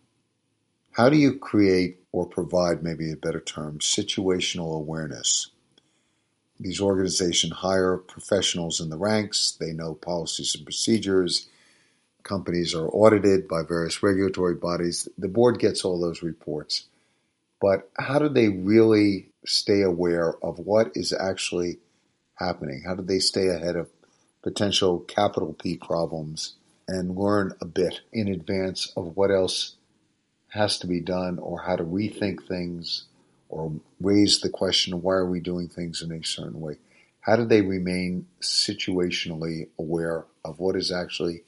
How 0.92 1.08
do 1.08 1.16
you 1.16 1.38
create 1.38 2.00
or 2.10 2.26
provide, 2.26 2.82
maybe 2.82 3.12
a 3.12 3.16
better 3.16 3.40
term, 3.40 3.78
situational 3.78 4.76
awareness? 4.76 5.50
These 6.58 6.80
organizations 6.80 7.52
hire 7.52 7.96
professionals 7.96 8.80
in 8.80 8.90
the 8.90 8.96
ranks, 8.96 9.56
they 9.60 9.72
know 9.72 9.94
policies 9.94 10.56
and 10.56 10.64
procedures, 10.64 11.46
companies 12.24 12.74
are 12.74 12.88
audited 12.88 13.48
by 13.48 13.62
various 13.62 14.02
regulatory 14.02 14.54
bodies. 14.54 15.08
The 15.16 15.28
board 15.28 15.58
gets 15.58 15.84
all 15.84 16.00
those 16.00 16.22
reports. 16.22 16.84
But 17.60 17.90
how 17.98 18.18
do 18.18 18.28
they 18.28 18.48
really 18.48 19.30
stay 19.44 19.82
aware 19.82 20.34
of 20.42 20.58
what 20.58 20.92
is 20.94 21.12
actually 21.12 21.78
happening? 22.34 22.82
How 22.86 22.94
do 22.94 23.02
they 23.02 23.18
stay 23.18 23.48
ahead 23.48 23.76
of 23.76 23.88
potential 24.42 25.00
capital 25.00 25.54
P 25.54 25.76
problems 25.76 26.54
and 26.86 27.16
learn 27.16 27.54
a 27.60 27.66
bit 27.66 28.00
in 28.12 28.28
advance 28.28 28.92
of 28.96 29.16
what 29.16 29.30
else 29.30 29.76
has 30.50 30.78
to 30.78 30.86
be 30.86 31.00
done 31.00 31.38
or 31.38 31.62
how 31.62 31.76
to 31.76 31.84
rethink 31.84 32.46
things 32.46 33.04
or 33.48 33.72
raise 34.00 34.40
the 34.40 34.48
question 34.48 35.02
why 35.02 35.14
are 35.14 35.28
we 35.28 35.40
doing 35.40 35.68
things 35.68 36.02
in 36.02 36.12
a 36.12 36.24
certain 36.24 36.60
way? 36.60 36.76
How 37.20 37.36
do 37.36 37.44
they 37.44 37.60
remain 37.60 38.26
situationally 38.40 39.68
aware 39.78 40.24
of 40.44 40.60
what 40.60 40.76
is 40.76 40.90
actually 40.90 41.44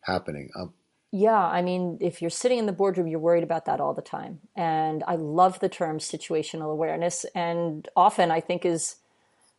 happening? 0.00 0.50
Um, 0.56 0.72
yeah, 1.10 1.38
I 1.38 1.62
mean, 1.62 1.98
if 2.00 2.20
you're 2.20 2.30
sitting 2.30 2.58
in 2.58 2.66
the 2.66 2.72
boardroom, 2.72 3.08
you're 3.08 3.18
worried 3.18 3.42
about 3.42 3.64
that 3.64 3.80
all 3.80 3.94
the 3.94 4.02
time. 4.02 4.40
And 4.54 5.02
I 5.06 5.14
love 5.16 5.58
the 5.60 5.68
term 5.68 5.98
situational 5.98 6.70
awareness. 6.70 7.24
And 7.34 7.88
often 7.96 8.30
I 8.30 8.40
think 8.40 8.66
is, 8.66 8.96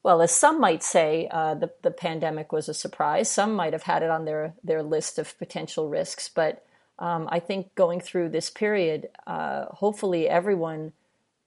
well, 0.03 0.21
as 0.21 0.31
some 0.31 0.59
might 0.61 0.83
say, 0.83 1.27
uh, 1.29 1.55
the, 1.55 1.71
the 1.81 1.91
pandemic 1.91 2.51
was 2.51 2.69
a 2.69 2.73
surprise. 2.73 3.29
Some 3.29 3.53
might 3.53 3.73
have 3.73 3.83
had 3.83 4.03
it 4.03 4.09
on 4.09 4.25
their, 4.25 4.53
their 4.63 4.81
list 4.81 5.19
of 5.19 5.37
potential 5.37 5.89
risks. 5.89 6.29
But 6.29 6.65
um, 6.97 7.27
I 7.31 7.39
think 7.39 7.75
going 7.75 7.99
through 7.99 8.29
this 8.29 8.49
period, 8.49 9.09
uh, 9.27 9.65
hopefully 9.65 10.29
everyone 10.29 10.93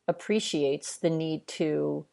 appreciates 0.07 0.97
the 0.99 1.11
need 1.11 1.47
to 1.47 2.05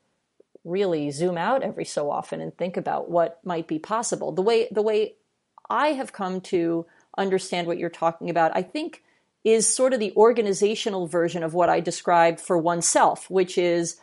really 0.64 1.10
zoom 1.12 1.38
out 1.38 1.64
every 1.64 1.86
so 1.86 2.12
often 2.12 2.42
and 2.42 2.56
think 2.56 2.78
about 2.78 3.10
what 3.10 3.40
might 3.44 3.68
be 3.68 3.80
possible. 3.80 4.32
The 4.32 4.42
way 4.42 4.68
the 4.72 4.82
way 4.82 5.16
I 5.70 5.90
have 5.90 6.14
come 6.14 6.42
to 6.42 6.86
understand 7.18 7.68
what 7.68 7.78
you're 7.78 7.90
talking 7.90 8.30
about, 8.30 8.52
I 8.56 8.62
think 8.62 9.04
is 9.44 9.68
sort 9.68 9.94
of 9.94 10.00
the 10.00 10.14
organizational 10.16 11.08
version 11.08 11.44
of 11.44 11.54
what 11.54 11.70
I 11.70 11.80
described 11.80 12.40
for 12.40 12.58
oneself, 12.58 13.30
which 13.30 13.58
is 13.58 13.98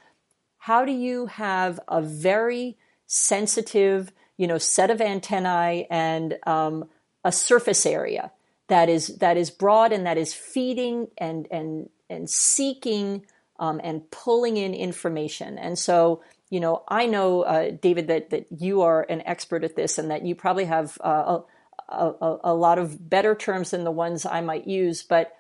how 0.67 0.85
do 0.85 0.91
you 0.91 1.27
have 1.27 1.79
a 1.87 2.03
very 2.03 2.77
sensitive, 3.07 4.11
you 4.37 4.49
know, 4.49 4.59
set 4.59 4.91
of 4.91 5.01
antennae 5.01 5.87
and 5.89 6.37
um, 6.45 6.89
a 7.23 7.31
surface 7.31 7.87
area 7.87 8.33
that 8.67 8.89
is 8.89 9.19
that 9.19 9.37
is 9.37 9.49
broad 9.49 9.93
and 9.93 10.07
that 10.07 10.19
is 10.19 10.35
feeding 10.35 11.07
and 11.19 11.47
and 11.53 11.89
and 12.11 12.29
seeking 12.29 13.25
um, 13.61 13.81
and 13.85 14.11
pulling 14.11 14.57
in 14.57 14.75
information. 14.75 15.57
And 15.57 15.79
so, 15.79 16.25
you 16.51 16.59
know, 16.59 16.83
I 16.89 17.07
know, 17.07 17.43
uh, 17.43 17.71
David, 17.71 18.09
that 18.09 18.31
that 18.31 18.47
you 18.51 18.83
are 18.83 19.07
an 19.09 19.23
expert 19.25 19.63
at 19.63 19.77
this, 19.77 19.99
and 19.99 20.11
that 20.11 20.27
you 20.27 20.35
probably 20.35 20.65
have 20.65 20.99
uh, 21.01 21.43
a, 21.89 21.95
a, 21.95 22.39
a, 22.43 22.55
lot 22.55 22.81
of 22.81 23.09
better 23.09 23.37
terms 23.37 23.71
than 23.71 23.85
the 23.85 23.93
ones 23.93 24.27
I 24.27 24.41
might 24.41 24.67
use. 24.67 25.05
But 25.05 25.33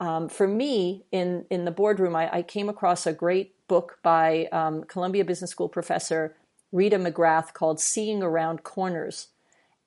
um, 0.00 0.28
for 0.28 0.46
me, 0.46 1.04
in 1.10 1.44
in 1.50 1.64
the 1.64 1.70
boardroom, 1.70 2.14
I, 2.14 2.38
I, 2.38 2.42
came 2.42 2.68
across 2.68 3.06
a 3.06 3.12
great 3.12 3.54
book 3.66 3.98
by 4.02 4.48
um, 4.52 4.84
Columbia 4.84 5.24
Business 5.24 5.50
School 5.50 5.68
professor 5.68 6.36
Rita 6.70 6.96
McGrath 6.96 7.52
called 7.52 7.80
"Seeing 7.80 8.22
Around 8.22 8.62
Corners." 8.62 9.28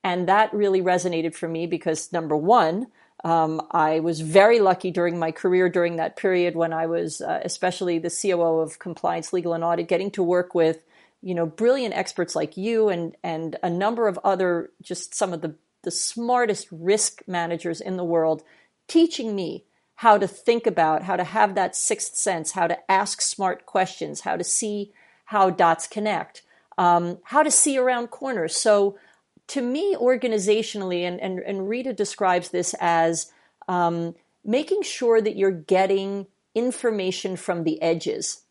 And 0.04 0.28
that 0.28 0.54
really 0.54 0.82
resonated 0.82 1.36
for 1.36 1.48
me 1.48 1.68
because 1.68 2.12
number 2.12 2.36
one, 2.36 2.88
um, 3.24 3.62
I 3.72 4.00
was 4.00 4.22
very 4.22 4.60
lucky 4.60 4.92
during 4.92 5.20
my 5.20 5.32
career 5.32 5.70
during 5.70 5.98
that 5.98 6.18
period 6.18 6.56
when 6.56 6.74
I 6.74 6.88
was, 6.88 7.22
uh, 7.22 7.40
especially 7.44 8.00
the 8.00 8.10
COO 8.10 8.60
of 8.60 8.80
compliance, 8.80 9.32
legal, 9.32 9.54
and 9.54 9.64
audit, 9.64 9.88
getting 9.88 10.12
to 10.12 10.24
work 10.24 10.56
with, 10.56 10.84
you 11.22 11.36
know, 11.36 11.46
brilliant 11.46 11.94
experts 11.94 12.36
like 12.36 12.58
you 12.58 12.90
and 12.90 13.16
and 13.24 13.56
a 13.64 13.70
number 13.70 14.08
of 14.08 14.20
other 14.24 14.72
just 14.82 15.16
some 15.16 15.32
of 15.32 15.42
the 15.42 15.56
the 15.84 15.92
smartest 15.92 16.68
risk 16.70 17.22
managers 17.28 17.80
in 17.80 17.96
the 17.96 18.04
world, 18.04 18.44
teaching 18.88 19.36
me 19.36 19.64
how 20.02 20.18
to 20.18 20.28
think 20.28 20.66
about, 20.66 21.04
how 21.04 21.16
to 21.16 21.24
have 21.24 21.54
that 21.54 21.76
sixth 21.76 22.16
sense, 22.16 22.54
how 22.54 22.66
to 22.66 22.92
ask 22.92 23.22
smart 23.22 23.68
questions, 23.68 24.22
how 24.22 24.36
to 24.36 24.44
see 24.44 24.92
how 25.26 25.52
dots 25.52 25.86
connect, 25.86 26.42
um, 26.80 27.20
how 27.26 27.44
to 27.44 27.52
see 27.52 27.78
around 27.78 28.08
corners. 28.08 28.56
So 28.56 28.98
to 29.50 29.62
me, 29.62 29.96
organizationally, 29.96 31.02
and, 31.02 31.22
and, 31.22 31.38
and 31.38 31.70
Rita 31.70 31.94
describes 31.94 32.50
this 32.50 32.74
as 32.80 33.32
um, 33.68 34.16
making 34.44 34.82
sure 34.82 35.22
that 35.22 35.36
you're 35.36 35.52
getting 35.52 36.26
information 36.56 37.36
from 37.36 37.64
the 37.64 37.80
edges, 37.80 38.42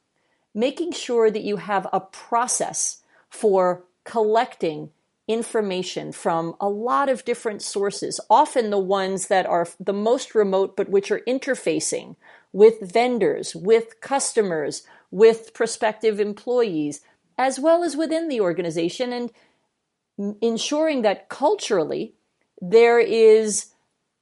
making 0.54 0.92
sure 0.92 1.32
that 1.32 1.42
you 1.42 1.56
have 1.56 1.88
a 1.92 1.98
process 1.98 3.02
for 3.28 3.82
collecting 4.04 4.90
information 5.32 6.12
from 6.12 6.54
a 6.60 6.68
lot 6.68 7.08
of 7.08 7.24
different 7.24 7.62
sources, 7.62 8.20
often 8.28 8.70
the 8.70 8.78
ones 8.78 9.28
that 9.28 9.46
are 9.46 9.68
the 9.78 9.92
most 9.92 10.34
remote, 10.34 10.76
but 10.76 10.88
which 10.88 11.10
are 11.10 11.20
interfacing 11.20 12.16
with 12.52 12.80
vendors, 12.80 13.54
with 13.54 14.00
customers, 14.00 14.82
with 15.10 15.54
prospective 15.54 16.18
employees, 16.18 17.00
as 17.38 17.60
well 17.60 17.84
as 17.84 17.96
within 17.96 18.28
the 18.28 18.40
organization. 18.40 19.12
And 19.12 20.36
ensuring 20.40 21.02
that 21.02 21.28
culturally 21.28 22.14
there 22.60 22.98
is 22.98 23.66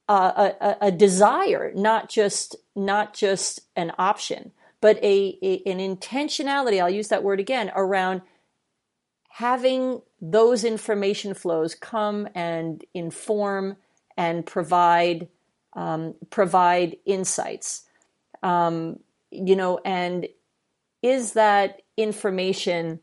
a, 0.07 0.13
a, 0.13 0.77
a, 0.81 0.91
desire, 0.91 1.71
not 1.75 2.09
just 2.09 2.55
not 2.75 3.13
just 3.13 3.61
an 3.75 3.91
option, 3.97 4.51
but 4.81 4.97
a, 5.03 5.37
a 5.43 5.61
an 5.65 5.79
intentionality. 5.79 6.81
I'll 6.81 6.89
use 6.89 7.09
that 7.09 7.23
word 7.23 7.39
again 7.39 7.71
around 7.75 8.21
having 9.39 10.01
those 10.19 10.65
information 10.65 11.33
flows 11.33 11.73
come 11.73 12.27
and 12.35 12.83
inform 12.93 13.77
and 14.17 14.45
provide 14.45 15.29
um, 15.73 16.13
provide 16.29 16.97
insights. 17.05 17.85
Um, 18.43 18.99
you 19.31 19.55
know, 19.55 19.79
and 19.85 20.27
is 21.01 21.33
that 21.33 21.83
information 21.95 22.99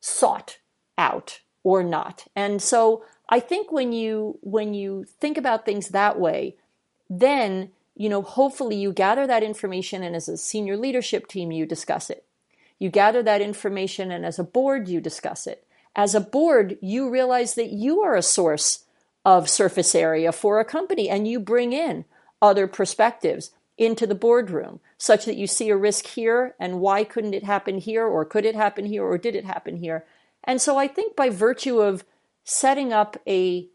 sought 0.00 0.56
out 0.96 1.40
or 1.62 1.82
not. 1.82 2.24
And 2.34 2.62
so 2.62 3.04
I 3.28 3.38
think 3.38 3.70
when 3.70 3.92
you 3.92 4.38
when 4.40 4.72
you 4.72 5.04
think 5.20 5.36
about 5.36 5.66
things 5.66 5.88
that 5.88 6.18
way, 6.18 6.56
then 7.10 7.72
you 7.94 8.08
know 8.08 8.22
hopefully 8.22 8.76
you 8.76 8.90
gather 8.90 9.26
that 9.26 9.42
information 9.42 10.02
and 10.02 10.16
as 10.16 10.30
a 10.30 10.38
senior 10.38 10.78
leadership 10.78 11.26
team 11.26 11.52
you 11.52 11.66
discuss 11.66 12.08
it. 12.08 12.24
You 12.78 12.88
gather 12.88 13.22
that 13.22 13.42
information 13.42 14.10
and 14.10 14.24
as 14.24 14.38
a 14.38 14.44
board 14.44 14.88
you 14.88 15.02
discuss 15.02 15.46
it. 15.46 15.63
As 15.96 16.14
a 16.14 16.20
board, 16.20 16.76
you 16.80 17.08
realize 17.08 17.54
that 17.54 17.70
you 17.70 18.00
are 18.00 18.16
a 18.16 18.22
source 18.22 18.84
of 19.24 19.48
surface 19.48 19.94
area 19.94 20.32
for 20.32 20.60
a 20.60 20.64
company 20.64 21.08
and 21.08 21.26
you 21.26 21.40
bring 21.40 21.72
in 21.72 22.04
other 22.42 22.66
perspectives 22.66 23.52
into 23.76 24.06
the 24.06 24.14
boardroom 24.14 24.80
such 24.98 25.24
that 25.24 25.36
you 25.36 25.46
see 25.46 25.70
a 25.70 25.76
risk 25.76 26.06
here 26.06 26.54
and 26.60 26.80
why 26.80 27.04
couldn't 27.04 27.34
it 27.34 27.44
happen 27.44 27.78
here 27.78 28.06
or 28.06 28.24
could 28.24 28.44
it 28.44 28.54
happen 28.54 28.84
here 28.86 29.04
or 29.04 29.18
did 29.18 29.34
it 29.34 29.44
happen 29.44 29.76
here? 29.76 30.04
And 30.44 30.60
so 30.60 30.76
I 30.76 30.86
think 30.86 31.16
by 31.16 31.30
virtue 31.30 31.80
of 31.80 32.04
setting 32.44 32.92
up 32.92 33.16
a, 33.26 33.68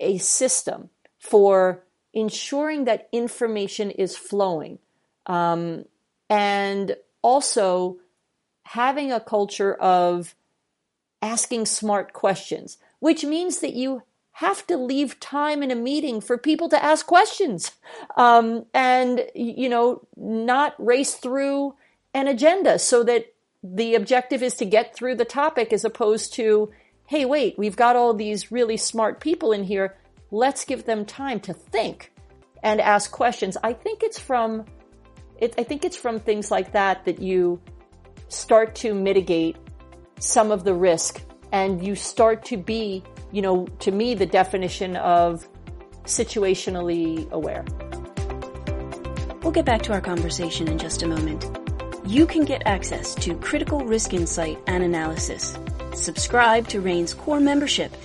a 0.00 0.18
system 0.18 0.90
for 1.18 1.84
ensuring 2.12 2.84
that 2.84 3.08
information 3.12 3.90
is 3.90 4.16
flowing 4.16 4.78
um, 5.26 5.84
and 6.28 6.96
also 7.22 7.98
having 8.64 9.12
a 9.12 9.20
culture 9.20 9.74
of 9.74 10.34
asking 11.22 11.66
smart 11.66 12.12
questions, 12.12 12.76
which 12.98 13.24
means 13.24 13.60
that 13.60 13.72
you 13.72 14.02
have 14.32 14.66
to 14.66 14.76
leave 14.76 15.20
time 15.20 15.62
in 15.62 15.70
a 15.70 15.76
meeting 15.76 16.20
for 16.20 16.36
people 16.36 16.68
to 16.68 16.82
ask 16.82 17.06
questions 17.06 17.72
um, 18.16 18.64
and 18.72 19.26
you 19.34 19.68
know 19.68 20.00
not 20.16 20.74
race 20.78 21.14
through 21.14 21.74
an 22.14 22.26
agenda 22.28 22.78
so 22.78 23.02
that 23.04 23.26
the 23.62 23.94
objective 23.94 24.42
is 24.42 24.54
to 24.54 24.64
get 24.64 24.94
through 24.94 25.14
the 25.14 25.24
topic 25.24 25.72
as 25.72 25.84
opposed 25.84 26.34
to, 26.34 26.70
hey, 27.06 27.24
wait, 27.24 27.56
we've 27.56 27.76
got 27.76 27.96
all 27.96 28.12
these 28.12 28.50
really 28.50 28.76
smart 28.76 29.20
people 29.20 29.52
in 29.52 29.62
here. 29.62 29.96
Let's 30.30 30.64
give 30.64 30.84
them 30.84 31.04
time 31.04 31.40
to 31.40 31.52
think 31.52 32.12
and 32.62 32.80
ask 32.80 33.10
questions. 33.10 33.56
I 33.62 33.72
think 33.72 34.02
it's 34.02 34.18
from, 34.18 34.64
it, 35.38 35.54
I 35.58 35.62
think 35.62 35.84
it's 35.84 35.96
from 35.96 36.18
things 36.18 36.50
like 36.50 36.72
that 36.72 37.04
that 37.04 37.20
you 37.20 37.60
start 38.28 38.74
to 38.76 38.94
mitigate 38.94 39.56
some 40.22 40.50
of 40.50 40.64
the 40.64 40.74
risk 40.74 41.22
and 41.52 41.84
you 41.84 41.94
start 41.94 42.44
to 42.46 42.56
be, 42.56 43.02
you 43.30 43.42
know, 43.42 43.66
to 43.80 43.90
me, 43.90 44.14
the 44.14 44.26
definition 44.26 44.96
of 44.96 45.46
situationally 46.04 47.30
aware. 47.30 47.64
We'll 49.42 49.52
get 49.52 49.64
back 49.64 49.82
to 49.82 49.92
our 49.92 50.00
conversation 50.00 50.68
in 50.68 50.78
just 50.78 51.02
a 51.02 51.06
moment 51.06 51.44
you 52.04 52.26
can 52.26 52.44
get 52.44 52.66
access 52.66 53.14
to 53.14 53.36
critical 53.36 53.84
risk 53.84 54.12
insight 54.12 54.58
and 54.66 54.82
analysis. 54.82 55.56
Subscribe 55.94 56.66
to 56.68 56.80
RANE's 56.80 57.14
core 57.14 57.38
membership, 57.38 57.96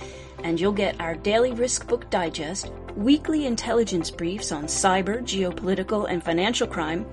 and 0.44 0.60
you'll 0.60 0.72
get 0.72 1.00
our 1.00 1.16
daily 1.16 1.52
risk 1.52 1.88
book 1.88 2.08
digest, 2.08 2.70
weekly 2.96 3.44
intelligence 3.44 4.10
briefs 4.10 4.52
on 4.52 4.64
cyber, 4.64 5.20
geopolitical, 5.22 6.08
and 6.08 6.22
financial 6.22 6.66
crime, 6.66 7.04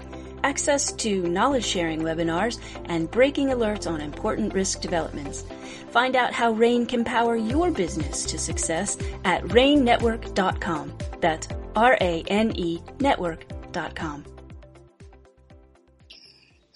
access 0.45 0.91
to 0.91 1.23
knowledge 1.23 1.65
sharing 1.65 2.01
webinars, 2.01 2.59
and 2.85 3.09
breaking 3.09 3.47
alerts 3.47 3.89
on 3.89 3.99
important 3.99 4.53
risk 4.53 4.79
developments. 4.79 5.43
Find 5.89 6.15
out 6.15 6.33
how 6.33 6.51
RANE 6.51 6.85
can 6.85 7.03
power 7.03 7.35
your 7.35 7.71
business 7.71 8.25
to 8.25 8.37
success 8.37 8.97
at 9.23 9.43
ranenetwork.com. 9.45 10.93
That's 11.19 11.47
R 11.75 11.97
A 11.99 12.23
N 12.27 12.53
E 12.55 12.79
network.com. 12.99 14.25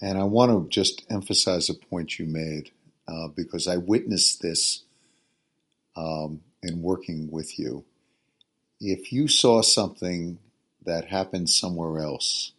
And 0.02 0.18
I 0.18 0.24
want 0.24 0.50
to 0.50 0.68
just 0.68 1.04
emphasize 1.10 1.68
a 1.68 1.74
point 1.74 2.18
you 2.18 2.26
made 2.26 2.70
uh, 3.06 3.28
because 3.28 3.68
I 3.68 3.76
witnessed 3.76 4.42
this 4.42 4.84
um, 5.94 6.40
in 6.62 6.82
working 6.82 7.30
with 7.30 7.58
you. 7.58 7.84
if 8.80 9.12
you 9.12 9.28
saw 9.28 9.60
something 9.60 10.38
that 10.86 11.04
happened 11.08 11.50
somewhere 11.50 12.02
else, 12.02 12.52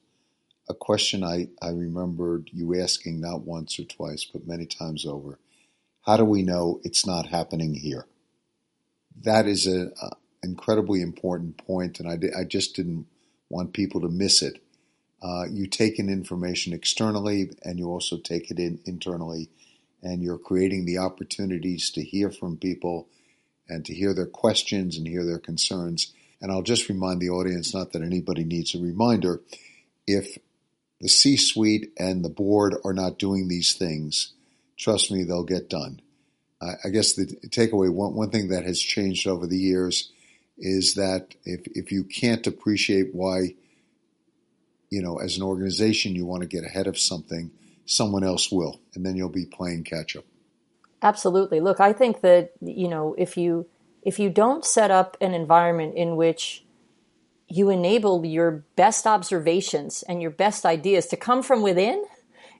a 0.71 0.73
question 0.73 1.23
I, 1.23 1.49
I 1.61 1.69
remembered 1.69 2.49
you 2.53 2.81
asking 2.81 3.19
not 3.19 3.41
once 3.41 3.77
or 3.77 3.83
twice, 3.83 4.25
but 4.25 4.47
many 4.47 4.65
times 4.65 5.05
over 5.05 5.37
how 6.05 6.17
do 6.17 6.25
we 6.25 6.41
know 6.41 6.79
it's 6.83 7.05
not 7.05 7.27
happening 7.27 7.75
here? 7.75 8.07
That 9.23 9.45
is 9.45 9.67
an 9.67 9.93
incredibly 10.41 11.01
important 11.01 11.57
point, 11.57 11.99
and 11.99 12.09
I, 12.09 12.39
I 12.39 12.43
just 12.43 12.75
didn't 12.75 13.05
want 13.49 13.73
people 13.73 14.01
to 14.01 14.07
miss 14.07 14.41
it. 14.41 14.63
Uh, 15.21 15.43
you 15.51 15.67
take 15.67 15.99
in 15.99 16.09
information 16.09 16.73
externally 16.73 17.51
and 17.63 17.77
you 17.77 17.87
also 17.89 18.17
take 18.17 18.49
it 18.49 18.57
in 18.57 18.79
internally, 18.85 19.49
and 20.01 20.23
you're 20.23 20.39
creating 20.39 20.85
the 20.85 20.97
opportunities 20.97 21.91
to 21.91 22.03
hear 22.03 22.31
from 22.31 22.57
people 22.57 23.07
and 23.69 23.85
to 23.85 23.93
hear 23.93 24.13
their 24.13 24.25
questions 24.25 24.97
and 24.97 25.05
hear 25.05 25.25
their 25.25 25.39
concerns. 25.39 26.13
And 26.41 26.51
I'll 26.51 26.63
just 26.63 26.89
remind 26.89 27.21
the 27.21 27.29
audience 27.29 27.75
not 27.75 27.91
that 27.91 28.01
anybody 28.01 28.43
needs 28.43 28.73
a 28.73 28.79
reminder 28.79 29.41
if 30.07 30.39
the 31.01 31.09
C 31.09 31.35
suite 31.35 31.91
and 31.97 32.23
the 32.23 32.29
board 32.29 32.75
are 32.85 32.93
not 32.93 33.19
doing 33.19 33.47
these 33.47 33.73
things, 33.73 34.33
trust 34.77 35.11
me, 35.11 35.23
they'll 35.23 35.43
get 35.43 35.69
done. 35.69 36.01
I 36.61 36.89
guess 36.89 37.13
the 37.13 37.25
takeaway, 37.47 37.91
one, 37.91 38.13
one 38.13 38.29
thing 38.29 38.49
that 38.49 38.65
has 38.65 38.79
changed 38.79 39.25
over 39.25 39.47
the 39.47 39.57
years 39.57 40.11
is 40.59 40.93
that 40.93 41.33
if, 41.43 41.61
if 41.65 41.91
you 41.91 42.03
can't 42.03 42.45
appreciate 42.45 43.15
why, 43.15 43.55
you 44.91 45.01
know, 45.01 45.17
as 45.17 45.37
an 45.37 45.43
organization 45.43 46.13
you 46.13 46.27
want 46.27 46.43
to 46.43 46.47
get 46.47 46.63
ahead 46.63 46.85
of 46.85 46.99
something, 46.99 47.49
someone 47.87 48.23
else 48.23 48.51
will, 48.51 48.79
and 48.93 49.03
then 49.03 49.15
you'll 49.15 49.29
be 49.29 49.45
playing 49.45 49.83
catch 49.83 50.15
up. 50.15 50.25
Absolutely. 51.01 51.61
Look, 51.61 51.79
I 51.79 51.93
think 51.93 52.21
that, 52.21 52.51
you 52.61 52.87
know, 52.87 53.15
if 53.17 53.37
you 53.37 53.65
if 54.03 54.19
you 54.19 54.29
don't 54.29 54.63
set 54.63 54.91
up 54.91 55.17
an 55.19 55.33
environment 55.33 55.95
in 55.95 56.15
which 56.15 56.63
you 57.51 57.69
enable 57.69 58.25
your 58.25 58.63
best 58.75 59.05
observations 59.05 60.03
and 60.03 60.21
your 60.21 60.31
best 60.31 60.65
ideas 60.65 61.07
to 61.07 61.17
come 61.17 61.43
from 61.43 61.61
within, 61.61 62.03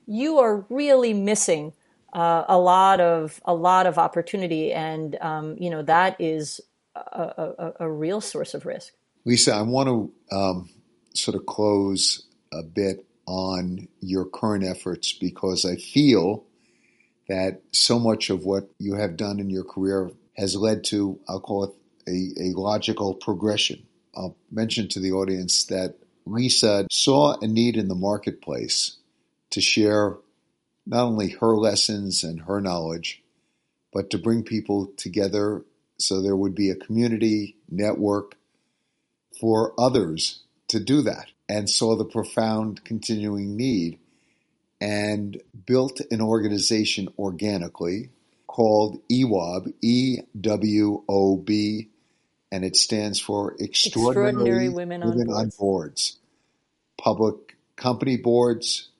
you 0.06 0.38
are 0.38 0.66
really 0.68 1.14
missing 1.14 1.72
uh, 2.12 2.44
a 2.46 2.58
lot 2.58 3.00
of 3.00 3.40
a 3.46 3.54
lot 3.54 3.86
of 3.86 3.96
opportunity, 3.96 4.70
and 4.72 5.16
um, 5.22 5.56
you 5.58 5.70
know 5.70 5.82
that 5.82 6.20
is 6.20 6.60
a, 6.94 7.00
a, 7.00 7.72
a, 7.80 7.90
real 7.90 8.20
source 8.20 8.52
of 8.52 8.66
risk. 8.66 8.92
Lisa, 9.24 9.54
I 9.54 9.62
want 9.62 9.88
to 9.88 10.36
um, 10.36 10.68
sort 11.14 11.36
of 11.36 11.46
close 11.46 12.26
a 12.52 12.62
bit 12.62 13.06
on 13.26 13.88
your 14.00 14.26
current 14.26 14.62
efforts 14.62 15.14
because 15.14 15.64
I 15.64 15.76
feel 15.76 16.44
that 17.28 17.62
so 17.72 17.98
much 17.98 18.28
of 18.28 18.44
what 18.44 18.68
you 18.78 18.94
have 18.96 19.16
done 19.16 19.40
in 19.40 19.48
your 19.48 19.64
career 19.64 20.10
has 20.36 20.54
led 20.54 20.84
to, 20.84 21.18
I'll 21.28 21.40
call 21.40 21.64
it 21.64 21.70
a, 22.06 22.48
a 22.48 22.58
logical 22.58 23.14
progression. 23.14 23.86
I'll 24.14 24.36
mention 24.50 24.88
to 24.88 25.00
the 25.00 25.12
audience 25.12 25.64
that 25.64 25.96
Lisa 26.26 26.86
saw 26.90 27.36
a 27.40 27.46
need 27.46 27.76
in 27.76 27.88
the 27.88 27.94
marketplace 27.94 28.96
to 29.50 29.60
share 29.60 30.16
not 30.86 31.04
only 31.04 31.30
her 31.30 31.56
lessons 31.56 32.22
and 32.24 32.42
her 32.42 32.60
knowledge, 32.60 33.22
but 33.92 34.10
to 34.10 34.18
bring 34.18 34.42
people 34.42 34.92
together 34.96 35.64
so 35.98 36.20
there 36.20 36.36
would 36.36 36.54
be 36.54 36.70
a 36.70 36.76
community 36.76 37.56
network 37.70 38.36
for 39.40 39.72
others 39.78 40.42
to 40.68 40.80
do 40.80 41.02
that 41.02 41.28
and 41.48 41.68
saw 41.68 41.96
the 41.96 42.04
profound 42.04 42.84
continuing 42.84 43.56
need 43.56 43.98
and 44.80 45.40
built 45.66 46.00
an 46.10 46.20
organization 46.20 47.08
organically 47.18 48.10
called 48.46 49.00
EWOB, 49.08 49.72
E 49.80 50.18
W 50.40 51.04
O 51.08 51.36
B, 51.36 51.88
and 52.52 52.66
it 52.66 52.76
stands 52.76 53.18
for 53.18 53.56
Extraordinary, 53.58 54.28
Extraordinary 54.28 54.68
Women, 54.68 55.00
Women 55.00 55.30
on, 55.30 55.34
on 55.34 55.50
boards. 55.58 55.58
Boards. 55.58 56.18
Public 56.98 57.56
company 57.76 58.18
boards, 58.18 58.90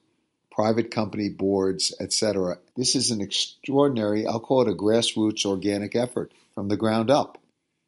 private 0.50 0.90
company 0.90 1.28
boards, 1.28 1.94
etc. 2.00 2.56
This 2.76 2.96
is 2.96 3.10
an 3.10 3.20
extraordinary, 3.20 4.26
I'll 4.26 4.40
call 4.40 4.62
it 4.62 4.72
a 4.72 4.74
grassroots 4.74 5.44
organic 5.44 5.94
effort 5.94 6.32
from 6.54 6.68
the 6.68 6.78
ground 6.78 7.10
up. 7.10 7.38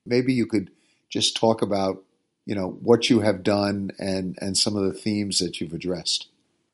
Maybe 0.04 0.34
you 0.34 0.44
could 0.44 0.70
just 1.08 1.34
talk 1.34 1.62
about, 1.62 2.04
you 2.44 2.54
know, 2.54 2.68
what 2.68 3.08
you 3.08 3.20
have 3.20 3.42
done 3.42 3.90
and, 3.98 4.38
and 4.42 4.58
some 4.58 4.76
of 4.76 4.84
the 4.84 4.92
themes 4.92 5.38
that 5.38 5.60
you've 5.60 5.72
addressed. 5.72 6.28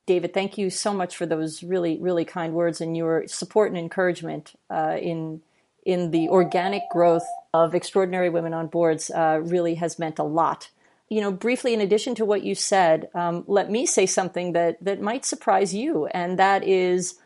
David, 0.07 0.35
thank 0.35 0.59
you 0.59 0.69
so 0.69 0.93
much 0.93 1.17
for 1.17 1.27
those 1.27 1.63
really, 1.63 1.97
really 1.99 2.25
kind 2.25 2.55
words 2.55 2.81
and 2.81 2.97
your 2.97 3.29
support 3.29 3.69
and 3.69 3.79
encouragement 3.79 4.59
uh, 4.69 4.97
in 5.01 5.43
in 5.85 6.11
the 6.11 6.29
organic 6.29 6.83
growth 6.91 7.27
of 7.53 7.75
extraordinary 7.75 8.31
women 8.31 8.55
on 8.55 8.67
boards. 8.67 9.11
Uh, 9.11 9.41
really 9.43 9.77
has 9.77 9.99
meant 9.99 10.19
a 10.19 10.25
lot. 10.25 10.71
You 11.09 11.21
know, 11.21 11.33
briefly, 11.33 11.75
in 11.75 11.81
addition 11.81 12.15
to 12.17 12.25
what 12.25 12.45
you 12.45 12.55
said, 12.55 13.09
um, 13.15 13.45
let 13.49 13.71
me 13.71 13.85
say 13.87 14.07
something 14.07 14.53
that 14.53 14.83
that 14.85 15.01
might 15.01 15.25
surprise 15.25 15.75
you, 15.75 16.07
and 16.07 16.39
that 16.39 16.63
is 16.63 17.19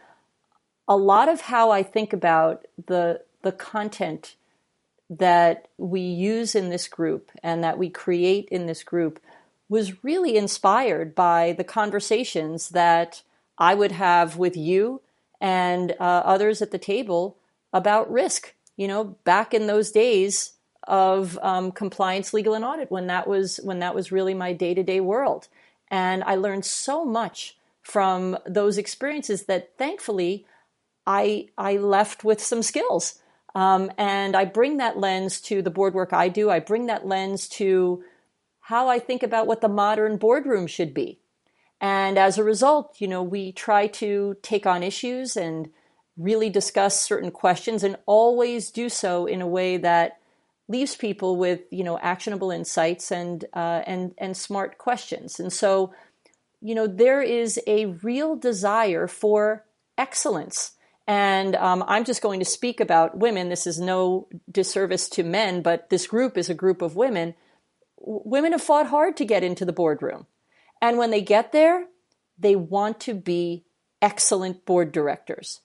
a 0.88 0.96
lot 0.96 1.28
of 1.28 1.42
how 1.42 1.70
I 1.70 1.82
think 1.82 2.12
about 2.12 2.66
the 2.86 3.22
the 3.42 3.52
content 3.52 4.36
that 5.10 5.68
we 5.76 6.00
use 6.00 6.54
in 6.54 6.70
this 6.70 6.88
group 6.88 7.30
and 7.42 7.62
that 7.62 7.78
we 7.78 7.90
create 7.90 8.48
in 8.48 8.66
this 8.66 8.82
group 8.82 9.20
was 9.68 10.04
really 10.04 10.36
inspired 10.36 11.14
by 11.14 11.52
the 11.52 11.64
conversations 11.64 12.70
that 12.70 13.22
I 13.58 13.74
would 13.74 13.92
have 13.92 14.36
with 14.36 14.56
you 14.56 15.02
and 15.40 15.92
uh, 15.92 16.22
others 16.24 16.62
at 16.62 16.70
the 16.70 16.78
table 16.78 17.36
about 17.74 18.10
risk. 18.10 18.54
You 18.76 18.88
know, 18.88 19.04
back 19.24 19.52
in 19.52 19.66
those 19.66 19.90
days 19.92 20.52
of 20.88 21.38
um, 21.42 21.70
compliance, 21.70 22.32
legal, 22.32 22.54
and 22.54 22.64
audit, 22.64 22.90
when 22.90 23.08
that 23.08 23.28
was 23.28 23.60
when 23.62 23.80
that 23.80 23.94
was 23.94 24.10
really 24.10 24.34
my 24.34 24.54
day 24.54 24.72
to 24.72 24.82
day 24.82 25.00
world, 25.00 25.48
and 25.88 26.24
I 26.24 26.36
learned 26.36 26.64
so 26.64 27.04
much 27.04 27.58
from 27.82 28.38
those 28.46 28.78
experiences 28.78 29.44
that 29.44 29.76
thankfully 29.76 30.46
I 31.06 31.48
I 31.58 31.76
left 31.76 32.24
with 32.24 32.42
some 32.42 32.62
skills. 32.62 33.20
Um, 33.56 33.92
and 33.96 34.34
I 34.34 34.46
bring 34.46 34.78
that 34.78 34.98
lens 34.98 35.40
to 35.42 35.62
the 35.62 35.70
board 35.70 35.94
work 35.94 36.12
I 36.12 36.28
do. 36.28 36.50
I 36.50 36.58
bring 36.58 36.86
that 36.86 37.06
lens 37.06 37.48
to 37.50 38.02
how 38.62 38.88
I 38.88 38.98
think 38.98 39.22
about 39.22 39.46
what 39.46 39.60
the 39.60 39.68
modern 39.68 40.16
boardroom 40.16 40.66
should 40.66 40.92
be. 40.92 41.20
And 41.80 42.18
as 42.18 42.36
a 42.36 42.42
result, 42.42 42.96
you 42.98 43.06
know, 43.06 43.22
we 43.22 43.52
try 43.52 43.86
to 43.88 44.36
take 44.42 44.66
on 44.66 44.82
issues 44.82 45.36
and 45.36 45.68
really 46.16 46.50
discuss 46.50 47.00
certain 47.00 47.30
questions 47.30 47.82
and 47.82 47.96
always 48.06 48.70
do 48.70 48.88
so 48.88 49.26
in 49.26 49.42
a 49.42 49.46
way 49.46 49.76
that 49.76 50.18
leaves 50.68 50.96
people 50.96 51.36
with, 51.36 51.60
you 51.70 51.84
know, 51.84 51.98
actionable 51.98 52.50
insights 52.50 53.10
and 53.10 53.44
uh, 53.54 53.82
and 53.86 54.14
and 54.18 54.36
smart 54.36 54.78
questions. 54.78 55.38
And 55.40 55.52
so, 55.52 55.92
you 56.60 56.74
know, 56.74 56.86
there 56.86 57.22
is 57.22 57.60
a 57.66 57.86
real 57.86 58.36
desire 58.36 59.06
for 59.06 59.64
excellence. 59.98 60.72
And 61.06 61.54
um, 61.56 61.84
I'm 61.86 62.04
just 62.04 62.22
going 62.22 62.40
to 62.40 62.46
speak 62.46 62.80
about 62.80 63.18
women. 63.18 63.50
This 63.50 63.66
is 63.66 63.78
no 63.78 64.26
disservice 64.50 65.06
to 65.10 65.22
men, 65.22 65.60
but 65.60 65.90
this 65.90 66.06
group 66.06 66.38
is 66.38 66.48
a 66.48 66.54
group 66.54 66.80
of 66.80 66.96
women 66.96 67.34
women 68.04 68.52
have 68.52 68.62
fought 68.62 68.88
hard 68.88 69.16
to 69.16 69.24
get 69.24 69.42
into 69.42 69.64
the 69.64 69.72
boardroom. 69.72 70.26
And 70.80 70.98
when 70.98 71.10
they 71.10 71.22
get 71.22 71.52
there, 71.52 71.86
they 72.38 72.56
want 72.56 73.00
to 73.00 73.14
be 73.14 73.64
excellent 74.02 74.66
board 74.66 74.92
directors. 74.92 75.60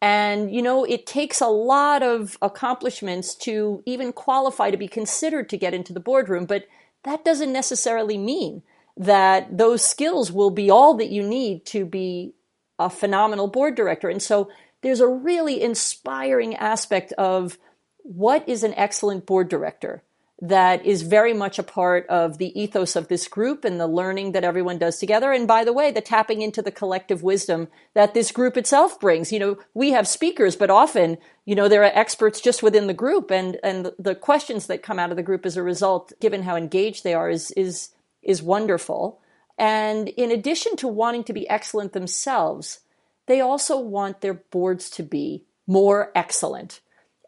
And, 0.00 0.54
you 0.54 0.62
know, 0.62 0.84
it 0.84 1.06
takes 1.06 1.40
a 1.40 1.48
lot 1.48 2.02
of 2.02 2.38
accomplishments 2.40 3.34
to 3.36 3.82
even 3.84 4.12
qualify 4.12 4.70
to 4.70 4.76
be 4.76 4.88
considered 4.88 5.48
to 5.48 5.56
get 5.56 5.74
into 5.74 5.92
the 5.92 6.00
boardroom, 6.00 6.46
but 6.46 6.66
that 7.02 7.24
doesn't 7.24 7.52
necessarily 7.52 8.16
mean 8.16 8.62
that 8.96 9.56
those 9.56 9.84
skills 9.84 10.30
will 10.30 10.50
be 10.50 10.70
all 10.70 10.94
that 10.94 11.10
you 11.10 11.22
need 11.22 11.64
to 11.66 11.84
be 11.84 12.34
a 12.78 12.90
phenomenal 12.90 13.48
board 13.48 13.74
director. 13.74 14.08
And 14.08 14.22
so 14.22 14.50
there's 14.82 15.00
a 15.00 15.08
really 15.08 15.62
inspiring 15.62 16.54
aspect 16.56 17.12
of 17.12 17.58
what 17.98 18.48
is 18.48 18.62
an 18.62 18.74
excellent 18.74 19.26
board 19.26 19.48
director 19.48 20.02
that 20.40 20.86
is 20.86 21.02
very 21.02 21.34
much 21.34 21.58
a 21.58 21.64
part 21.64 22.06
of 22.06 22.38
the 22.38 22.58
ethos 22.58 22.94
of 22.94 23.08
this 23.08 23.26
group 23.26 23.64
and 23.64 23.80
the 23.80 23.88
learning 23.88 24.32
that 24.32 24.44
everyone 24.44 24.78
does 24.78 24.98
together. 24.98 25.32
And 25.32 25.48
by 25.48 25.64
the 25.64 25.72
way, 25.72 25.90
the 25.90 26.00
tapping 26.00 26.42
into 26.42 26.62
the 26.62 26.70
collective 26.70 27.24
wisdom 27.24 27.66
that 27.94 28.14
this 28.14 28.30
group 28.30 28.56
itself 28.56 29.00
brings. 29.00 29.32
You 29.32 29.40
know, 29.40 29.58
we 29.74 29.90
have 29.90 30.06
speakers, 30.06 30.54
but 30.54 30.70
often, 30.70 31.18
you 31.44 31.56
know, 31.56 31.68
there 31.68 31.82
are 31.82 31.90
experts 31.92 32.40
just 32.40 32.62
within 32.62 32.86
the 32.86 32.94
group 32.94 33.32
and, 33.32 33.58
and 33.64 33.90
the 33.98 34.14
questions 34.14 34.68
that 34.68 34.82
come 34.82 35.00
out 35.00 35.10
of 35.10 35.16
the 35.16 35.24
group 35.24 35.44
as 35.44 35.56
a 35.56 35.62
result, 35.62 36.12
given 36.20 36.44
how 36.44 36.54
engaged 36.54 37.02
they 37.02 37.14
are, 37.14 37.28
is, 37.28 37.50
is, 37.52 37.90
is 38.22 38.40
wonderful. 38.40 39.20
And 39.58 40.08
in 40.08 40.30
addition 40.30 40.76
to 40.76 40.86
wanting 40.86 41.24
to 41.24 41.32
be 41.32 41.48
excellent 41.48 41.94
themselves, 41.94 42.80
they 43.26 43.40
also 43.40 43.76
want 43.78 44.20
their 44.20 44.34
boards 44.34 44.88
to 44.90 45.02
be 45.02 45.46
more 45.66 46.12
excellent. 46.14 46.80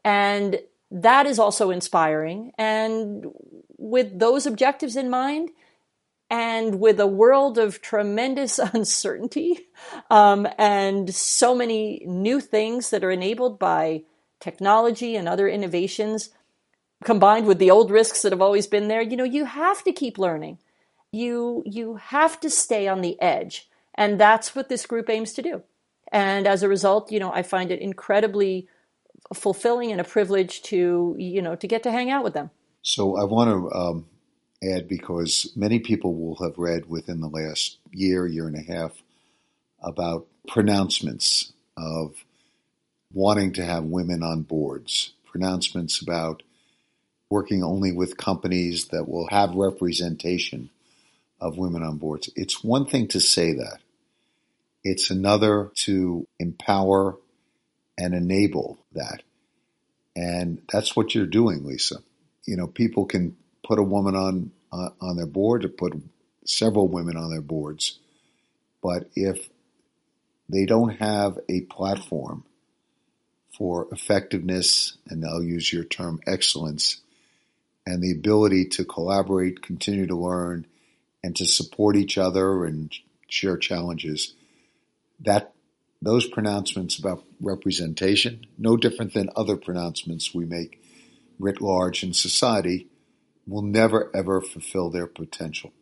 And 0.04 0.60
that 0.90 1.26
is 1.26 1.38
also 1.38 1.70
inspiring. 1.70 2.52
And 2.58 3.26
with 3.78 4.18
those 4.18 4.46
objectives 4.46 4.96
in 4.96 5.10
mind, 5.10 5.50
and 6.30 6.78
with 6.78 7.00
a 7.00 7.06
world 7.06 7.58
of 7.58 7.82
tremendous 7.82 8.58
uncertainty 8.72 9.68
um, 10.10 10.46
and 10.56 11.12
so 11.12 11.54
many 11.54 12.02
new 12.06 12.40
things 12.40 12.90
that 12.90 13.02
are 13.02 13.10
enabled 13.10 13.58
by 13.58 14.04
technology 14.38 15.16
and 15.16 15.28
other 15.28 15.48
innovations, 15.48 16.30
combined 17.04 17.46
with 17.46 17.58
the 17.58 17.70
old 17.70 17.90
risks 17.90 18.22
that 18.22 18.32
have 18.32 18.40
always 18.40 18.66
been 18.66 18.88
there, 18.88 19.02
you 19.02 19.16
know, 19.16 19.24
you 19.24 19.44
have 19.44 19.82
to 19.82 19.92
keep 19.92 20.18
learning. 20.18 20.58
You 21.12 21.64
you 21.66 21.96
have 21.96 22.38
to 22.40 22.48
stay 22.48 22.86
on 22.86 23.00
the 23.00 23.20
edge, 23.20 23.68
and 23.96 24.20
that's 24.20 24.54
what 24.54 24.68
this 24.68 24.86
group 24.86 25.10
aims 25.10 25.32
to 25.32 25.42
do. 25.42 25.64
And 26.12 26.46
as 26.46 26.62
a 26.62 26.68
result, 26.68 27.10
you 27.10 27.18
know, 27.18 27.32
I 27.32 27.42
find 27.42 27.72
it 27.72 27.80
incredibly 27.80 28.68
fulfilling 29.34 29.92
and 29.92 30.00
a 30.00 30.04
privilege 30.04 30.62
to 30.62 31.14
you 31.18 31.42
know 31.42 31.54
to 31.54 31.66
get 31.66 31.82
to 31.84 31.90
hang 31.90 32.10
out 32.10 32.24
with 32.24 32.34
them. 32.34 32.50
So 32.82 33.16
I 33.16 33.24
want 33.24 33.50
to 33.50 33.78
um, 33.78 34.06
add 34.62 34.88
because 34.88 35.52
many 35.56 35.78
people 35.78 36.14
will 36.14 36.36
have 36.44 36.58
read 36.58 36.86
within 36.86 37.20
the 37.20 37.28
last 37.28 37.78
year, 37.90 38.26
year 38.26 38.46
and 38.46 38.56
a 38.56 38.72
half 38.72 39.02
about 39.82 40.26
pronouncements 40.48 41.52
of 41.76 42.14
wanting 43.12 43.52
to 43.54 43.64
have 43.64 43.84
women 43.84 44.22
on 44.22 44.42
boards, 44.42 45.12
pronouncements 45.24 46.00
about 46.00 46.42
working 47.28 47.62
only 47.62 47.92
with 47.92 48.16
companies 48.16 48.86
that 48.86 49.08
will 49.08 49.28
have 49.28 49.54
representation 49.54 50.70
of 51.40 51.56
women 51.56 51.82
on 51.82 51.96
boards. 51.96 52.28
It's 52.36 52.62
one 52.62 52.86
thing 52.86 53.08
to 53.08 53.20
say 53.20 53.54
that. 53.54 53.78
It's 54.82 55.10
another 55.10 55.70
to 55.84 56.26
empower 56.38 57.16
and 57.96 58.14
enable 58.14 58.78
that. 58.92 59.22
And 60.16 60.62
that's 60.72 60.96
what 60.96 61.14
you're 61.14 61.26
doing, 61.26 61.64
Lisa. 61.64 61.96
You 62.46 62.56
know, 62.56 62.66
people 62.66 63.06
can 63.06 63.36
put 63.64 63.78
a 63.78 63.82
woman 63.82 64.16
on 64.16 64.50
uh, 64.72 64.90
on 65.00 65.16
their 65.16 65.26
board 65.26 65.64
or 65.64 65.68
put 65.68 65.94
several 66.44 66.88
women 66.88 67.16
on 67.16 67.30
their 67.30 67.40
boards, 67.40 67.98
but 68.82 69.08
if 69.14 69.48
they 70.48 70.64
don't 70.64 70.96
have 70.96 71.38
a 71.48 71.62
platform 71.62 72.44
for 73.56 73.88
effectiveness, 73.92 74.96
and 75.08 75.24
I'll 75.24 75.42
use 75.42 75.72
your 75.72 75.84
term 75.84 76.20
excellence, 76.26 77.00
and 77.86 78.02
the 78.02 78.12
ability 78.12 78.66
to 78.70 78.84
collaborate, 78.84 79.62
continue 79.62 80.06
to 80.06 80.16
learn, 80.16 80.66
and 81.22 81.36
to 81.36 81.44
support 81.44 81.96
each 81.96 82.16
other 82.16 82.64
and 82.64 82.92
share 83.28 83.56
challenges, 83.56 84.34
that 85.20 85.52
those 86.02 86.26
pronouncements 86.26 86.98
about 86.98 87.24
representation, 87.40 88.46
no 88.58 88.76
different 88.76 89.12
than 89.12 89.30
other 89.36 89.56
pronouncements 89.56 90.34
we 90.34 90.44
make 90.44 90.82
writ 91.38 91.60
large 91.60 92.02
in 92.02 92.12
society, 92.12 92.88
will 93.46 93.62
never 93.62 94.10
ever 94.14 94.40
fulfill 94.40 94.90
their 94.90 95.06
potential. 95.06 95.72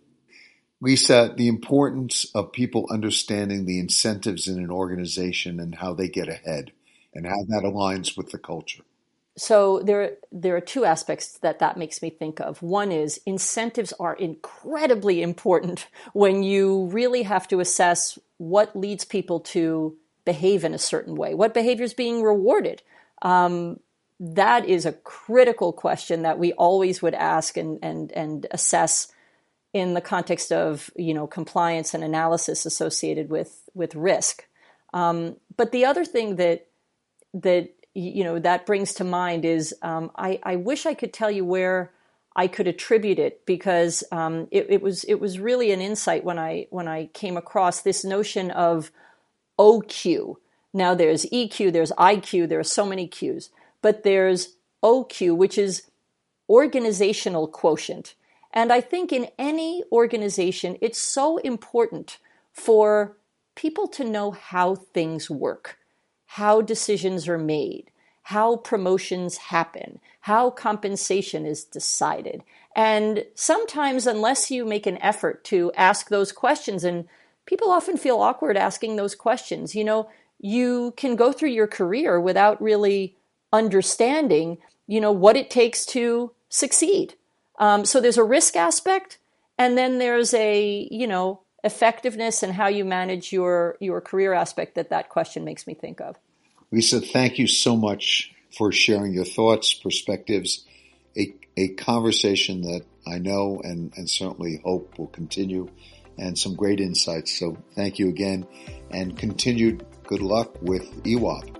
Lisa, 0.80 1.34
the 1.36 1.48
importance 1.48 2.26
of 2.34 2.52
people 2.52 2.86
understanding 2.90 3.66
the 3.66 3.80
incentives 3.80 4.46
in 4.46 4.58
an 4.58 4.70
organization 4.70 5.58
and 5.58 5.74
how 5.74 5.92
they 5.92 6.08
get 6.08 6.28
ahead 6.28 6.70
and 7.12 7.26
how 7.26 7.42
that 7.48 7.64
aligns 7.64 8.16
with 8.16 8.30
the 8.30 8.38
culture. 8.38 8.84
So 9.36 9.80
there, 9.80 10.16
there 10.32 10.56
are 10.56 10.60
two 10.60 10.84
aspects 10.84 11.38
that 11.38 11.60
that 11.60 11.76
makes 11.76 12.02
me 12.02 12.10
think 12.10 12.40
of. 12.40 12.60
One 12.60 12.90
is 12.90 13.20
incentives 13.24 13.92
are 13.98 14.14
incredibly 14.14 15.22
important 15.22 15.86
when 16.12 16.42
you 16.42 16.86
really 16.86 17.22
have 17.22 17.46
to 17.48 17.60
assess 17.60 18.18
what 18.38 18.74
leads 18.76 19.04
people 19.04 19.40
to 19.40 19.96
behave 20.28 20.62
in 20.62 20.74
a 20.74 20.78
certain 20.92 21.14
way, 21.14 21.32
what 21.32 21.54
behavior 21.54 21.84
is 21.84 21.94
being 21.94 22.22
rewarded. 22.22 22.82
Um, 23.22 23.80
that 24.20 24.68
is 24.68 24.84
a 24.84 24.92
critical 24.92 25.72
question 25.72 26.22
that 26.22 26.38
we 26.38 26.52
always 26.52 27.00
would 27.00 27.14
ask 27.14 27.56
and 27.56 27.78
and 27.82 28.12
and 28.12 28.46
assess 28.50 29.10
in 29.72 29.94
the 29.94 30.02
context 30.02 30.52
of 30.52 30.90
you 30.96 31.14
know 31.14 31.26
compliance 31.26 31.94
and 31.94 32.04
analysis 32.04 32.66
associated 32.66 33.30
with 33.30 33.70
with 33.72 33.94
risk. 33.94 34.46
Um, 34.92 35.36
but 35.56 35.72
the 35.72 35.86
other 35.86 36.04
thing 36.04 36.36
that 36.36 36.66
that 37.32 37.70
you 37.94 38.22
know 38.22 38.38
that 38.38 38.66
brings 38.66 38.92
to 38.94 39.04
mind 39.04 39.46
is 39.46 39.74
um, 39.80 40.10
I, 40.14 40.40
I 40.42 40.56
wish 40.56 40.84
I 40.84 40.94
could 40.94 41.14
tell 41.14 41.30
you 41.30 41.44
where 41.46 41.90
I 42.36 42.48
could 42.48 42.68
attribute 42.68 43.18
it 43.18 43.44
because 43.46 44.04
um, 44.12 44.46
it, 44.50 44.66
it, 44.68 44.82
was 44.82 45.04
it 45.04 45.20
was 45.20 45.40
really 45.40 45.72
an 45.72 45.80
insight 45.80 46.22
when 46.22 46.38
I 46.38 46.66
when 46.70 46.86
I 46.86 47.06
came 47.06 47.36
across 47.36 47.80
this 47.80 48.04
notion 48.04 48.50
of 48.50 48.92
OQ. 49.58 50.36
Now 50.72 50.94
there's 50.94 51.26
EQ, 51.26 51.72
there's 51.72 51.92
IQ, 51.92 52.48
there 52.48 52.60
are 52.60 52.64
so 52.64 52.86
many 52.86 53.08
Qs, 53.08 53.50
but 53.82 54.02
there's 54.02 54.56
OQ, 54.82 55.36
which 55.36 55.58
is 55.58 55.90
organizational 56.48 57.48
quotient. 57.48 58.14
And 58.52 58.72
I 58.72 58.80
think 58.80 59.12
in 59.12 59.28
any 59.38 59.84
organization, 59.92 60.78
it's 60.80 61.00
so 61.00 61.36
important 61.38 62.18
for 62.52 63.16
people 63.54 63.88
to 63.88 64.04
know 64.04 64.30
how 64.30 64.74
things 64.74 65.28
work, 65.28 65.78
how 66.26 66.60
decisions 66.60 67.28
are 67.28 67.38
made, 67.38 67.90
how 68.22 68.56
promotions 68.56 69.36
happen, 69.36 70.00
how 70.20 70.50
compensation 70.50 71.46
is 71.46 71.64
decided. 71.64 72.42
And 72.76 73.24
sometimes, 73.34 74.06
unless 74.06 74.50
you 74.50 74.64
make 74.64 74.86
an 74.86 74.98
effort 74.98 75.44
to 75.44 75.72
ask 75.72 76.08
those 76.08 76.32
questions 76.32 76.84
and 76.84 77.08
people 77.48 77.70
often 77.70 77.96
feel 77.96 78.20
awkward 78.20 78.58
asking 78.58 78.96
those 78.96 79.14
questions. 79.14 79.74
You 79.74 79.82
know, 79.82 80.10
you 80.38 80.92
can 80.98 81.16
go 81.16 81.32
through 81.32 81.48
your 81.48 81.66
career 81.66 82.20
without 82.20 82.60
really 82.60 83.16
understanding, 83.52 84.58
you 84.86 85.00
know, 85.00 85.10
what 85.10 85.34
it 85.34 85.48
takes 85.48 85.86
to 85.86 86.32
succeed. 86.50 87.14
Um, 87.58 87.86
so 87.86 88.00
there's 88.00 88.18
a 88.18 88.22
risk 88.22 88.54
aspect, 88.54 89.18
and 89.56 89.78
then 89.78 89.98
there's 89.98 90.34
a, 90.34 90.86
you 90.90 91.06
know, 91.06 91.40
effectiveness 91.64 92.42
and 92.42 92.52
how 92.52 92.68
you 92.68 92.84
manage 92.84 93.32
your 93.32 93.76
your 93.80 94.00
career 94.00 94.32
aspect 94.32 94.74
that 94.74 94.90
that 94.90 95.08
question 95.08 95.42
makes 95.44 95.66
me 95.66 95.74
think 95.74 96.00
of. 96.00 96.16
Lisa, 96.70 97.00
thank 97.00 97.38
you 97.38 97.46
so 97.46 97.76
much 97.76 98.32
for 98.56 98.70
sharing 98.72 99.14
your 99.14 99.24
thoughts, 99.24 99.72
perspectives, 99.72 100.66
a, 101.16 101.34
a 101.56 101.68
conversation 101.68 102.60
that 102.62 102.84
I 103.06 103.18
know 103.18 103.60
and, 103.64 103.92
and 103.96 104.08
certainly 104.08 104.60
hope 104.62 104.98
will 104.98 105.06
continue 105.08 105.70
and 106.18 106.38
some 106.38 106.54
great 106.54 106.80
insights. 106.80 107.38
So 107.38 107.56
thank 107.74 107.98
you 107.98 108.08
again 108.08 108.46
and 108.90 109.16
continued 109.16 109.86
good 110.04 110.22
luck 110.22 110.60
with 110.62 110.82
EWOB. 111.04 111.56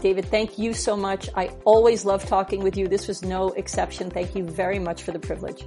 David, 0.00 0.26
thank 0.26 0.58
you 0.58 0.74
so 0.74 0.96
much. 0.96 1.30
I 1.34 1.46
always 1.64 2.04
love 2.04 2.26
talking 2.26 2.62
with 2.62 2.76
you. 2.76 2.88
This 2.88 3.08
was 3.08 3.24
no 3.24 3.48
exception. 3.52 4.10
Thank 4.10 4.34
you 4.34 4.44
very 4.44 4.78
much 4.78 5.02
for 5.02 5.12
the 5.12 5.18
privilege. 5.18 5.64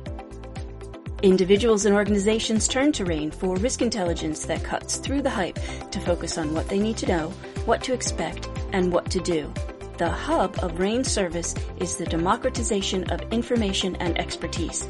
Individuals 1.24 1.86
and 1.86 1.96
organizations 1.96 2.68
turn 2.68 2.92
to 2.92 3.04
RANE 3.04 3.32
for 3.32 3.56
risk 3.56 3.82
intelligence 3.82 4.46
that 4.46 4.64
cuts 4.64 4.98
through 4.98 5.24
the 5.24 5.30
hype 5.32 5.58
to 5.90 6.00
focus 6.00 6.38
on 6.38 6.54
what 6.54 6.70
they 6.70 6.78
need 6.78 6.98
to 6.98 7.08
know, 7.08 7.30
what 7.66 7.82
to 7.84 7.94
expect, 7.94 8.48
and 8.74 8.94
what 8.94 9.10
to 9.10 9.20
do. 9.20 9.52
The 9.98 10.10
hub 10.10 10.58
of 10.62 10.80
RANE 10.80 11.04
service 11.04 11.56
is 11.78 11.98
the 11.98 12.06
democratization 12.06 13.10
of 13.10 13.22
information 13.34 13.96
and 13.96 14.18
expertise. 14.20 14.88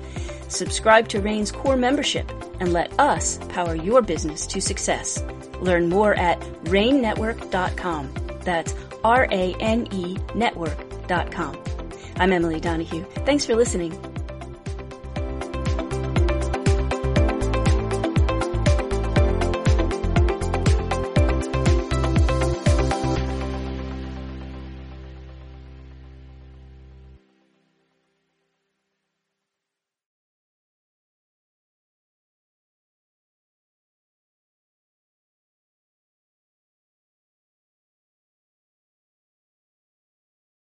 Subscribe 0.49 1.07
to 1.09 1.21
RANE's 1.21 1.51
core 1.51 1.77
membership 1.77 2.29
and 2.59 2.73
let 2.73 2.97
us 2.99 3.37
power 3.49 3.73
your 3.73 4.01
business 4.01 4.45
to 4.47 4.61
success. 4.61 5.23
Learn 5.61 5.87
more 5.87 6.13
at 6.15 6.39
ranenetwork.com. 6.65 8.13
That's 8.41 8.75
R 9.03 9.27
A 9.31 9.55
N 9.59 9.87
E 9.91 10.17
network.com. 10.35 11.57
I'm 12.17 12.33
Emily 12.33 12.59
Donahue. 12.59 13.03
Thanks 13.25 13.45
for 13.45 13.55
listening 13.55 13.91